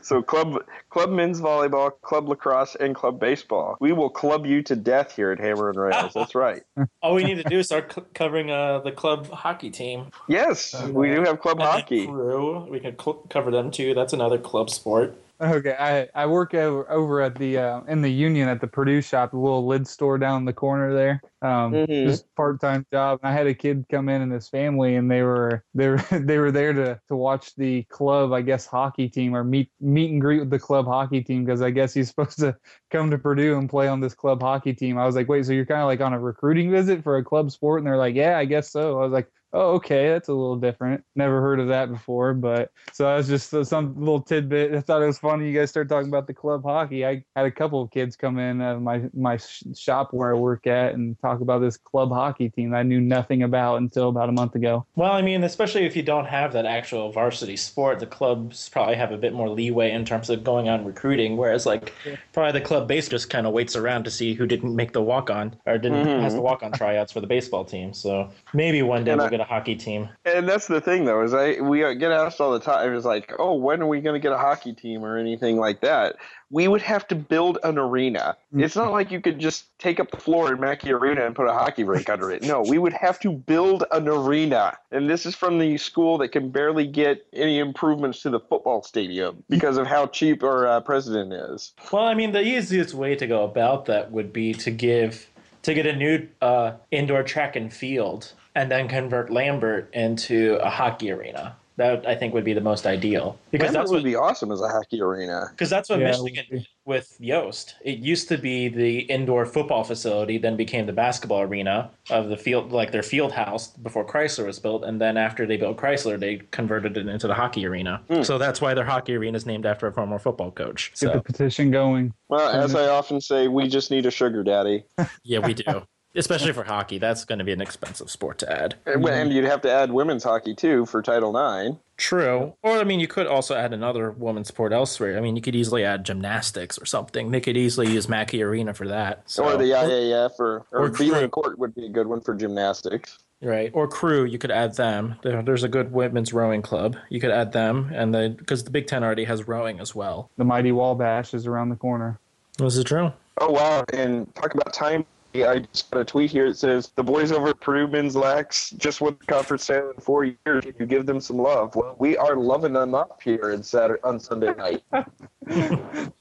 So 0.01 0.21
club 0.21 0.63
club 0.89 1.09
men's 1.09 1.41
volleyball, 1.41 1.91
club 2.01 2.29
lacrosse, 2.29 2.75
and 2.75 2.93
club 2.93 3.19
baseball. 3.19 3.75
We 3.79 3.91
will 3.91 4.09
club 4.09 4.45
you 4.45 4.61
to 4.61 4.75
death 4.75 5.15
here 5.15 5.31
at 5.31 5.39
Hammer 5.39 5.69
and 5.71 5.79
Rails. 5.79 6.13
That's 6.13 6.35
right. 6.35 6.61
All 7.01 7.15
we 7.15 7.23
need 7.23 7.37
to 7.37 7.43
do 7.43 7.57
is 7.57 7.65
start 7.65 7.91
c- 7.91 8.03
covering 8.13 8.51
uh, 8.51 8.79
the 8.79 8.91
club 8.91 9.27
hockey 9.31 9.71
team. 9.71 10.11
Yes, 10.27 10.75
we 10.83 11.09
do 11.09 11.23
have 11.23 11.39
club 11.39 11.59
And 11.59 11.67
hockey. 11.67 12.05
Crew, 12.05 12.67
we 12.69 12.79
can 12.79 12.97
cl- 12.99 13.25
cover 13.29 13.49
them 13.49 13.71
too. 13.71 13.95
That's 13.95 14.13
another 14.13 14.37
club 14.37 14.69
sport. 14.69 15.17
Okay, 15.41 15.75
I, 15.77 16.07
I 16.15 16.25
work 16.27 16.53
over, 16.53 16.89
over 16.89 17.21
at 17.21 17.35
the 17.35 17.57
uh, 17.57 17.81
in 17.89 18.01
the 18.01 18.09
union 18.09 18.47
at 18.47 18.61
the 18.61 18.67
Purdue 18.67 19.01
shop, 19.01 19.31
the 19.31 19.37
little 19.37 19.67
lid 19.67 19.85
store 19.85 20.17
down 20.17 20.45
the 20.45 20.53
corner 20.53 20.93
there. 20.93 21.21
Um, 21.41 21.73
Mhm. 21.73 22.05
Just 22.05 22.33
part 22.35 22.61
time 22.61 22.85
job. 22.93 23.19
I 23.21 23.33
had 23.33 23.45
a 23.45 23.53
kid 23.53 23.85
come 23.89 24.07
in 24.07 24.21
and 24.21 24.31
his 24.31 24.47
family, 24.47 24.95
and 24.95 25.11
they 25.11 25.23
were 25.23 25.65
they 25.73 25.89
were 25.89 25.97
they 26.11 26.37
were 26.37 26.51
there 26.51 26.71
to 26.71 27.01
to 27.09 27.15
watch 27.17 27.53
the 27.55 27.83
club, 27.83 28.31
I 28.31 28.41
guess, 28.43 28.65
hockey 28.65 29.09
team 29.09 29.35
or 29.35 29.43
meet 29.43 29.69
meet 29.81 30.09
and 30.11 30.21
greet 30.21 30.39
with 30.39 30.51
the 30.51 30.59
club 30.59 30.85
hockey 30.85 31.21
team 31.21 31.43
because 31.43 31.61
I 31.61 31.69
guess 31.69 31.93
he's 31.93 32.07
supposed 32.07 32.39
to 32.39 32.55
come 32.95 33.11
to 33.11 33.17
Purdue 33.17 33.57
and 33.57 33.69
play 33.69 33.87
on 33.87 33.99
this 33.99 34.13
club 34.13 34.41
hockey 34.41 34.73
team. 34.73 34.97
I 34.97 35.05
was 35.05 35.15
like, 35.15 35.27
wait, 35.27 35.45
so 35.45 35.51
you're 35.53 35.65
kind 35.65 35.81
of 35.81 35.87
like 35.87 36.01
on 36.01 36.13
a 36.13 36.19
recruiting 36.19 36.71
visit 36.71 37.03
for 37.03 37.17
a 37.17 37.23
club 37.23 37.51
sport? 37.51 37.81
And 37.81 37.87
they're 37.87 37.97
like, 37.97 38.15
yeah, 38.15 38.37
I 38.37 38.45
guess 38.45 38.71
so. 38.71 38.99
I 38.99 39.03
was 39.03 39.11
like. 39.11 39.29
Oh, 39.53 39.75
okay, 39.75 40.09
that's 40.09 40.27
a 40.27 40.33
little 40.33 40.57
different. 40.57 41.05
Never 41.15 41.39
heard 41.39 41.61
of 41.61 41.69
that 41.69 41.89
before, 41.89 42.33
but 42.33 42.71
so 42.91 43.05
that 43.05 43.15
was 43.15 43.29
just 43.29 43.53
uh, 43.53 43.63
some 43.63 43.97
little 43.97 44.19
tidbit. 44.19 44.73
I 44.73 44.81
thought 44.81 45.01
it 45.01 45.05
was 45.05 45.17
funny. 45.17 45.47
You 45.47 45.57
guys 45.57 45.69
started 45.69 45.87
talking 45.87 46.09
about 46.09 46.27
the 46.27 46.33
club 46.33 46.63
hockey. 46.63 47.05
I 47.05 47.23
had 47.37 47.45
a 47.45 47.51
couple 47.51 47.81
of 47.81 47.89
kids 47.89 48.17
come 48.17 48.37
in 48.37 48.59
uh, 48.61 48.81
my 48.81 49.03
my 49.13 49.39
shop 49.73 50.09
where 50.11 50.35
I 50.35 50.37
work 50.37 50.67
at 50.67 50.93
and 50.95 51.17
talk 51.21 51.39
about 51.39 51.59
this 51.59 51.77
club 51.77 52.09
hockey 52.09 52.49
team 52.49 52.73
I 52.73 52.83
knew 52.83 52.99
nothing 52.99 53.43
about 53.43 53.77
until 53.77 54.09
about 54.09 54.27
a 54.27 54.33
month 54.33 54.55
ago. 54.55 54.85
Well, 54.97 55.13
I 55.13 55.21
mean, 55.21 55.41
especially 55.45 55.85
if 55.85 55.95
you 55.95 56.03
don't 56.03 56.25
have 56.25 56.51
that 56.51 56.65
actual 56.65 57.13
varsity 57.13 57.55
sport, 57.55 57.99
the 57.99 58.07
clubs 58.07 58.67
probably 58.67 58.95
have 58.95 59.13
a 59.13 59.17
bit 59.17 59.31
more 59.31 59.47
leeway 59.47 59.91
in 59.91 60.03
terms 60.03 60.29
of 60.29 60.43
going 60.43 60.67
on 60.67 60.83
recruiting. 60.83 61.37
Whereas, 61.37 61.65
like, 61.65 61.93
probably 62.33 62.59
the 62.59 62.65
club 62.65 62.84
base 62.85 63.09
just 63.09 63.29
kind 63.29 63.45
of 63.47 63.53
waits 63.53 63.75
around 63.75 64.03
to 64.05 64.11
see 64.11 64.33
who 64.33 64.45
didn't 64.47 64.75
make 64.75 64.93
the 64.93 65.01
walk 65.01 65.29
on 65.29 65.55
or 65.65 65.77
didn't 65.77 66.05
Mhm. 66.05 66.21
has 66.21 66.33
the 66.35 66.41
walk 66.41 66.63
on 66.63 66.71
tryouts 66.71 67.11
for 67.11 67.19
the 67.19 67.27
baseball 67.27 67.65
team. 67.65 67.93
So 67.93 68.29
maybe 68.53 68.81
one 68.81 69.03
day 69.03 69.11
And 69.11 69.19
we'll 69.19 69.27
I- 69.27 69.31
get 69.31 69.39
a 69.41 69.45
hockey 69.45 69.75
team. 69.75 70.09
And 70.25 70.47
that's 70.47 70.67
the 70.67 70.79
thing, 70.81 71.05
though, 71.05 71.21
is 71.23 71.33
I 71.33 71.59
we 71.61 71.79
get 71.95 72.11
asked 72.11 72.39
all 72.39 72.51
the 72.51 72.59
time. 72.59 72.95
It's 72.95 73.05
like, 73.05 73.33
oh, 73.39 73.53
when 73.55 73.81
are 73.81 73.87
we 73.87 74.01
going 74.01 74.13
to 74.13 74.19
get 74.19 74.31
a 74.31 74.37
hockey 74.37 74.73
team 74.73 75.03
or 75.03 75.17
anything 75.17 75.57
like 75.57 75.81
that? 75.81 76.15
We 76.51 76.67
would 76.67 76.81
have 76.81 77.07
to 77.07 77.15
build 77.15 77.57
an 77.63 77.77
arena. 77.77 78.37
It's 78.55 78.75
not 78.75 78.91
like 78.91 79.11
you 79.11 79.19
could 79.19 79.39
just 79.39 79.77
take 79.79 79.99
up 79.99 80.11
the 80.11 80.17
floor 80.17 80.53
in 80.53 80.59
Mackey 80.59 80.91
Arena 80.91 81.25
and 81.25 81.35
put 81.35 81.47
a 81.47 81.53
hockey 81.53 81.83
rink 81.83 82.09
under 82.09 82.31
it. 82.31 82.43
No, 82.43 82.61
we 82.61 82.77
would 82.77 82.93
have 82.93 83.19
to 83.21 83.31
build 83.31 83.83
an 83.91 84.07
arena. 84.07 84.77
And 84.91 85.09
this 85.09 85.25
is 85.25 85.35
from 85.35 85.59
the 85.59 85.77
school 85.77 86.17
that 86.19 86.29
can 86.29 86.49
barely 86.49 86.85
get 86.87 87.25
any 87.33 87.59
improvements 87.59 88.21
to 88.21 88.29
the 88.29 88.39
football 88.39 88.83
stadium 88.83 89.43
because 89.49 89.77
of 89.77 89.87
how 89.87 90.07
cheap 90.07 90.43
our 90.43 90.67
uh, 90.67 90.81
president 90.81 91.33
is. 91.33 91.73
Well, 91.91 92.03
I 92.03 92.13
mean, 92.13 92.31
the 92.31 92.43
easiest 92.43 92.93
way 92.93 93.15
to 93.15 93.27
go 93.27 93.43
about 93.43 93.85
that 93.85 94.11
would 94.11 94.31
be 94.31 94.53
to 94.53 94.71
give 94.71 95.27
to 95.63 95.73
get 95.73 95.87
a 95.87 95.95
new 95.95 96.27
uh, 96.41 96.73
indoor 96.91 97.23
track 97.23 97.55
and 97.55 97.73
field, 97.73 98.31
and 98.53 98.69
then 98.69 98.87
convert 98.87 99.31
Lambert 99.31 99.89
into 99.93 100.59
a 100.61 100.69
hockey 100.69 101.11
arena. 101.11 101.55
That 101.77 102.07
I 102.07 102.15
think 102.15 102.33
would 102.33 102.45
be 102.45 102.53
the 102.53 102.61
most 102.61 102.85
ideal 102.85 103.37
because 103.51 103.73
that 103.73 103.87
would 103.87 104.03
be 104.03 104.15
awesome 104.15 104.51
as 104.51 104.61
a 104.61 104.69
hockey 104.69 105.01
arena. 105.01 105.47
because 105.51 105.69
that's 105.69 105.89
what 105.89 105.99
Yeah, 105.99 106.11
Michigan 106.11 106.45
did 106.49 106.67
with 106.85 107.17
Yost. 107.19 107.75
It 107.83 107.97
used 107.97 108.29
to 108.29 108.37
be 108.37 108.69
the 108.69 108.99
indoor 108.99 109.45
football 109.45 109.83
facility, 109.83 110.37
then 110.37 110.55
became 110.55 110.85
the 110.85 110.93
basketball 110.93 111.41
arena 111.41 111.89
of 112.09 112.29
the 112.29 112.37
field, 112.37 112.71
like 112.71 112.91
their 112.91 113.03
field 113.03 113.31
house 113.31 113.67
before 113.67 114.05
Chrysler 114.05 114.45
was 114.45 114.59
built, 114.59 114.83
and 114.83 115.01
then 115.01 115.17
after 115.17 115.45
they 115.45 115.57
built 115.57 115.77
Chrysler, 115.77 116.19
they 116.19 116.37
converted 116.51 116.95
it 116.95 117.07
into 117.07 117.27
the 117.27 117.33
hockey 117.33 117.65
arena. 117.65 118.01
Hmm. 118.07 118.21
So 118.21 118.37
that's 118.37 118.61
why 118.61 118.73
their 118.73 118.85
hockey 118.85 119.15
arena 119.15 119.35
is 119.35 119.45
named 119.45 119.65
after 119.65 119.87
a 119.87 119.91
former 119.91 120.19
football 120.19 120.51
coach. 120.51 120.93
Get 120.99 121.13
the 121.13 121.21
petition 121.21 121.71
going. 121.71 122.13
Well, 122.29 122.49
as 122.49 122.75
I 122.75 122.87
often 122.87 123.19
say, 123.19 123.47
we 123.47 123.67
just 123.67 123.91
need 123.91 124.05
a 124.05 124.11
sugar 124.11 124.43
daddy. 124.43 124.85
yeah, 125.23 125.39
we 125.39 125.53
do. 125.55 125.83
Especially 126.15 126.53
for 126.53 126.63
hockey, 126.63 126.97
that's 126.97 127.25
going 127.25 127.39
to 127.39 127.45
be 127.45 127.51
an 127.51 127.61
expensive 127.61 128.09
sport 128.09 128.37
to 128.39 128.51
add. 128.51 128.75
And 128.85 129.05
and 129.07 129.33
you'd 129.33 129.45
have 129.45 129.61
to 129.61 129.71
add 129.71 129.91
women's 129.91 130.23
hockey 130.23 130.55
too 130.55 130.85
for 130.85 131.01
Title 131.01 131.35
IX. 131.35 131.77
True. 131.97 132.53
Or, 132.61 132.77
I 132.77 132.83
mean, 132.83 132.99
you 132.99 133.07
could 133.07 133.27
also 133.27 133.55
add 133.55 133.73
another 133.73 134.11
women's 134.11 134.49
sport 134.49 134.73
elsewhere. 134.73 135.17
I 135.17 135.21
mean, 135.21 135.35
you 135.35 135.41
could 135.41 135.55
easily 135.55 135.85
add 135.85 136.03
gymnastics 136.03 136.77
or 136.77 136.85
something. 136.85 137.31
They 137.31 137.39
could 137.39 137.55
easily 137.55 137.89
use 137.91 138.09
Mackey 138.09 138.43
Arena 138.43 138.73
for 138.73 138.87
that. 138.87 139.23
So, 139.25 139.45
or 139.45 139.57
the 139.57 139.71
IAF, 139.71 140.39
or, 140.39 140.65
or, 140.71 140.85
or 140.85 140.89
Beeline 140.89 141.21
crew. 141.21 141.29
Court 141.29 141.59
would 141.59 141.73
be 141.73 141.85
a 141.85 141.89
good 141.89 142.07
one 142.07 142.21
for 142.21 142.35
gymnastics. 142.35 143.19
Right. 143.41 143.71
Or 143.73 143.87
crew, 143.87 144.25
you 144.25 144.37
could 144.37 144.51
add 144.51 144.75
them. 144.75 145.15
There, 145.23 145.41
there's 145.41 145.63
a 145.63 145.69
good 145.69 145.91
women's 145.91 146.33
rowing 146.33 146.61
club. 146.61 146.97
You 147.09 147.19
could 147.19 147.31
add 147.31 147.51
them, 147.51 147.91
and 147.93 148.13
then 148.13 148.33
because 148.33 148.63
the 148.63 148.71
Big 148.71 148.87
Ten 148.87 149.03
already 149.03 149.25
has 149.25 149.47
rowing 149.47 149.79
as 149.79 149.93
well. 149.93 150.29
The 150.37 150.45
mighty 150.45 150.71
Wabash 150.71 151.33
is 151.33 151.45
around 151.45 151.69
the 151.69 151.75
corner. 151.75 152.19
Was 152.59 152.77
it 152.77 152.85
true? 152.85 153.13
Oh 153.39 153.51
wow! 153.51 153.83
And 153.93 154.33
talk 154.35 154.53
about 154.53 154.73
time. 154.73 155.05
I 155.43 155.59
just 155.59 155.91
got 155.91 155.99
a 156.01 156.05
tweet 156.05 156.31
here. 156.31 156.45
It 156.47 156.57
says 156.57 156.91
the 156.95 157.03
boys 157.03 157.31
over 157.31 157.49
at 157.49 157.59
Purdue 157.59 157.87
men's 157.87 158.15
lax 158.15 158.69
just 158.71 159.01
won 159.01 159.17
the 159.19 159.25
conference 159.25 159.67
title 159.67 159.91
in 159.91 159.99
four 160.01 160.23
years. 160.23 160.63
Can 160.63 160.73
you 160.79 160.85
give 160.85 161.05
them 161.05 161.19
some 161.19 161.37
love? 161.37 161.75
Well, 161.75 161.95
we 161.99 162.15
are 162.17 162.35
loving 162.35 162.73
them 162.73 162.95
up 162.95 163.21
here 163.21 163.51
in 163.51 163.61
Saturday 163.63 164.01
on 164.03 164.19
Sunday 164.19 164.53
night. 164.55 164.83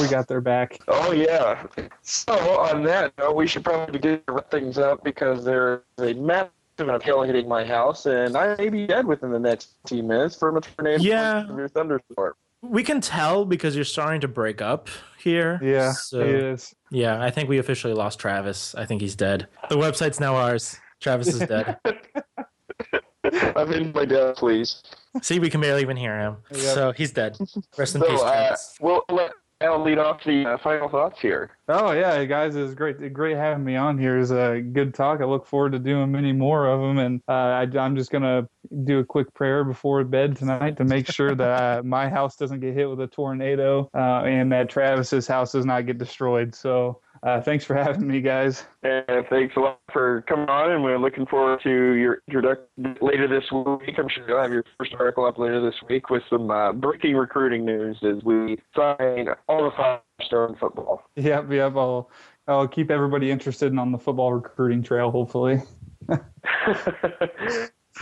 We 0.00 0.08
got 0.08 0.26
their 0.26 0.40
back. 0.40 0.78
oh 0.88 1.12
yeah. 1.12 1.64
So 2.02 2.32
on 2.58 2.82
that 2.84 3.12
note, 3.18 3.36
we 3.36 3.46
should 3.46 3.64
probably 3.64 3.98
get 4.00 4.26
to 4.26 4.32
wrap 4.32 4.50
things 4.50 4.78
up 4.78 5.04
because 5.04 5.44
there's 5.44 5.80
a 5.98 6.12
massive 6.14 6.50
amount 6.78 6.96
of 6.96 7.02
hail 7.02 7.22
hitting 7.22 7.48
my 7.48 7.64
house, 7.64 8.06
and 8.06 8.36
I 8.36 8.56
may 8.56 8.68
be 8.68 8.86
dead 8.86 9.06
within 9.06 9.30
the 9.30 9.38
next 9.38 9.76
10 9.86 10.06
minutes 10.06 10.36
from 10.36 10.56
a 10.56 10.60
tornado 10.60 11.02
Yeah. 11.02 11.46
severe 11.46 11.68
thunderstorm. 11.68 12.34
We 12.64 12.82
can 12.82 13.00
tell 13.00 13.44
because 13.44 13.74
you're 13.76 13.84
starting 13.84 14.20
to 14.22 14.28
break 14.28 14.60
up 14.62 14.88
here. 15.18 15.58
Yeah, 15.62 15.92
So, 15.92 16.20
it 16.20 16.28
is. 16.28 16.74
yeah, 16.90 17.22
I 17.22 17.30
think 17.30 17.48
we 17.48 17.58
officially 17.58 17.92
lost 17.94 18.18
Travis. 18.18 18.74
I 18.74 18.84
think 18.86 19.00
he's 19.00 19.14
dead. 19.16 19.48
The 19.68 19.76
website's 19.76 20.20
now 20.20 20.36
ours. 20.36 20.78
Travis 21.00 21.28
is 21.28 21.40
dead. 21.40 21.76
I'm 23.56 23.72
in 23.72 23.92
my 23.92 24.04
death, 24.04 24.36
please. 24.36 24.82
See, 25.22 25.38
we 25.38 25.48
can 25.50 25.60
barely 25.60 25.82
even 25.82 25.96
hear 25.96 26.18
him. 26.18 26.36
Yeah. 26.52 26.74
So 26.74 26.92
he's 26.92 27.12
dead. 27.12 27.36
Rest 27.76 27.94
in 27.94 28.00
So, 28.02 28.08
peace, 28.08 28.20
uh, 28.20 28.30
Travis. 28.30 28.74
we'll 28.80 29.02
let 29.08 29.32
Al 29.60 29.82
lead 29.82 29.98
off 29.98 30.22
the 30.24 30.44
uh, 30.44 30.58
final 30.58 30.88
thoughts 30.88 31.20
here. 31.20 31.56
Oh 31.68 31.92
yeah, 31.92 32.24
guys, 32.24 32.56
it's 32.56 32.74
great, 32.74 33.12
great 33.12 33.36
having 33.36 33.64
me 33.64 33.76
on 33.76 33.98
here. 33.98 34.18
It's 34.18 34.30
a 34.30 34.60
good 34.60 34.94
talk. 34.94 35.20
I 35.20 35.24
look 35.24 35.46
forward 35.46 35.72
to 35.72 35.78
doing 35.78 36.10
many 36.10 36.32
more 36.32 36.66
of 36.66 36.80
them, 36.80 36.98
and 36.98 37.22
uh, 37.28 37.32
I, 37.32 37.78
I'm 37.78 37.94
just 37.94 38.10
gonna 38.10 38.48
do 38.84 38.98
a 38.98 39.04
quick 39.04 39.32
prayer 39.32 39.62
before 39.64 40.02
bed 40.04 40.36
tonight 40.36 40.76
to 40.78 40.84
make 40.84 41.10
sure 41.10 41.34
that 41.34 41.62
uh, 41.62 41.82
my 41.84 42.08
house 42.08 42.36
doesn't 42.36 42.60
get 42.60 42.74
hit 42.74 42.90
with 42.90 43.00
a 43.00 43.06
tornado, 43.06 43.88
uh, 43.94 44.22
and 44.24 44.50
that 44.52 44.68
Travis's 44.68 45.26
house 45.26 45.52
does 45.52 45.64
not 45.64 45.86
get 45.86 45.98
destroyed. 45.98 46.54
So, 46.54 47.00
uh, 47.24 47.40
thanks 47.40 47.64
for 47.64 47.74
having 47.74 48.06
me, 48.06 48.20
guys. 48.20 48.66
And 48.82 49.26
thanks 49.30 49.56
a 49.56 49.60
lot 49.60 49.80
for 49.92 50.22
coming 50.28 50.48
on, 50.48 50.72
and 50.72 50.84
we're 50.84 50.98
looking 50.98 51.26
forward 51.26 51.60
to 51.62 51.70
your 51.70 52.20
introduction 52.28 52.96
later 53.00 53.26
this 53.26 53.50
week. 53.50 53.98
I'm 53.98 54.08
sure 54.08 54.28
you'll 54.28 54.42
have 54.42 54.52
your 54.52 54.64
first 54.78 54.94
article 54.98 55.24
up 55.24 55.38
later 55.38 55.60
this 55.60 55.74
week 55.88 56.10
with 56.10 56.22
some 56.28 56.50
uh, 56.50 56.72
breaking 56.72 57.16
recruiting 57.16 57.64
news 57.64 57.96
as 58.02 58.22
we 58.24 58.58
sign 58.76 59.28
all 59.48 59.64
the 59.64 59.70
five 59.76 60.00
star 60.22 60.48
in 60.48 60.56
football. 60.56 61.02
Yep, 61.16 61.50
yep. 61.50 61.76
I'll 61.76 62.10
I'll 62.46 62.68
keep 62.68 62.90
everybody 62.90 63.30
interested 63.30 63.72
in 63.72 63.78
on 63.78 63.90
the 63.90 63.98
football 63.98 64.34
recruiting 64.34 64.82
trail, 64.82 65.10
hopefully. 65.10 65.62
uh, 66.08 66.18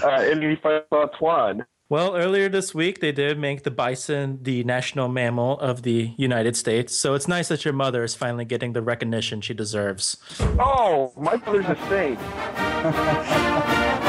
any 0.03 0.57
final 0.57 0.83
thoughts, 0.91 1.15
Juan? 1.21 1.65
Well, 1.93 2.17
earlier 2.17 2.49
this 2.49 2.75
week, 2.75 3.01
they 3.01 3.13
did 3.13 3.39
make 3.39 3.65
the 3.65 3.71
bison 3.71 4.39
the 4.41 4.65
national 4.65 5.09
mammal 5.09 5.61
of 5.61 5.83
the 5.83 6.15
United 6.17 6.57
States. 6.57 6.97
So 6.97 7.13
it's 7.13 7.29
nice 7.29 7.49
that 7.49 7.67
your 7.67 7.75
mother 7.75 8.03
is 8.03 8.15
finally 8.15 8.47
getting 8.47 8.73
the 8.73 8.81
recognition 8.81 9.43
she 9.43 9.53
deserves. 9.53 10.17
Oh, 10.59 11.13
my 11.19 11.37
mother's 11.37 11.67
a 11.67 11.77
saint. 11.91 12.19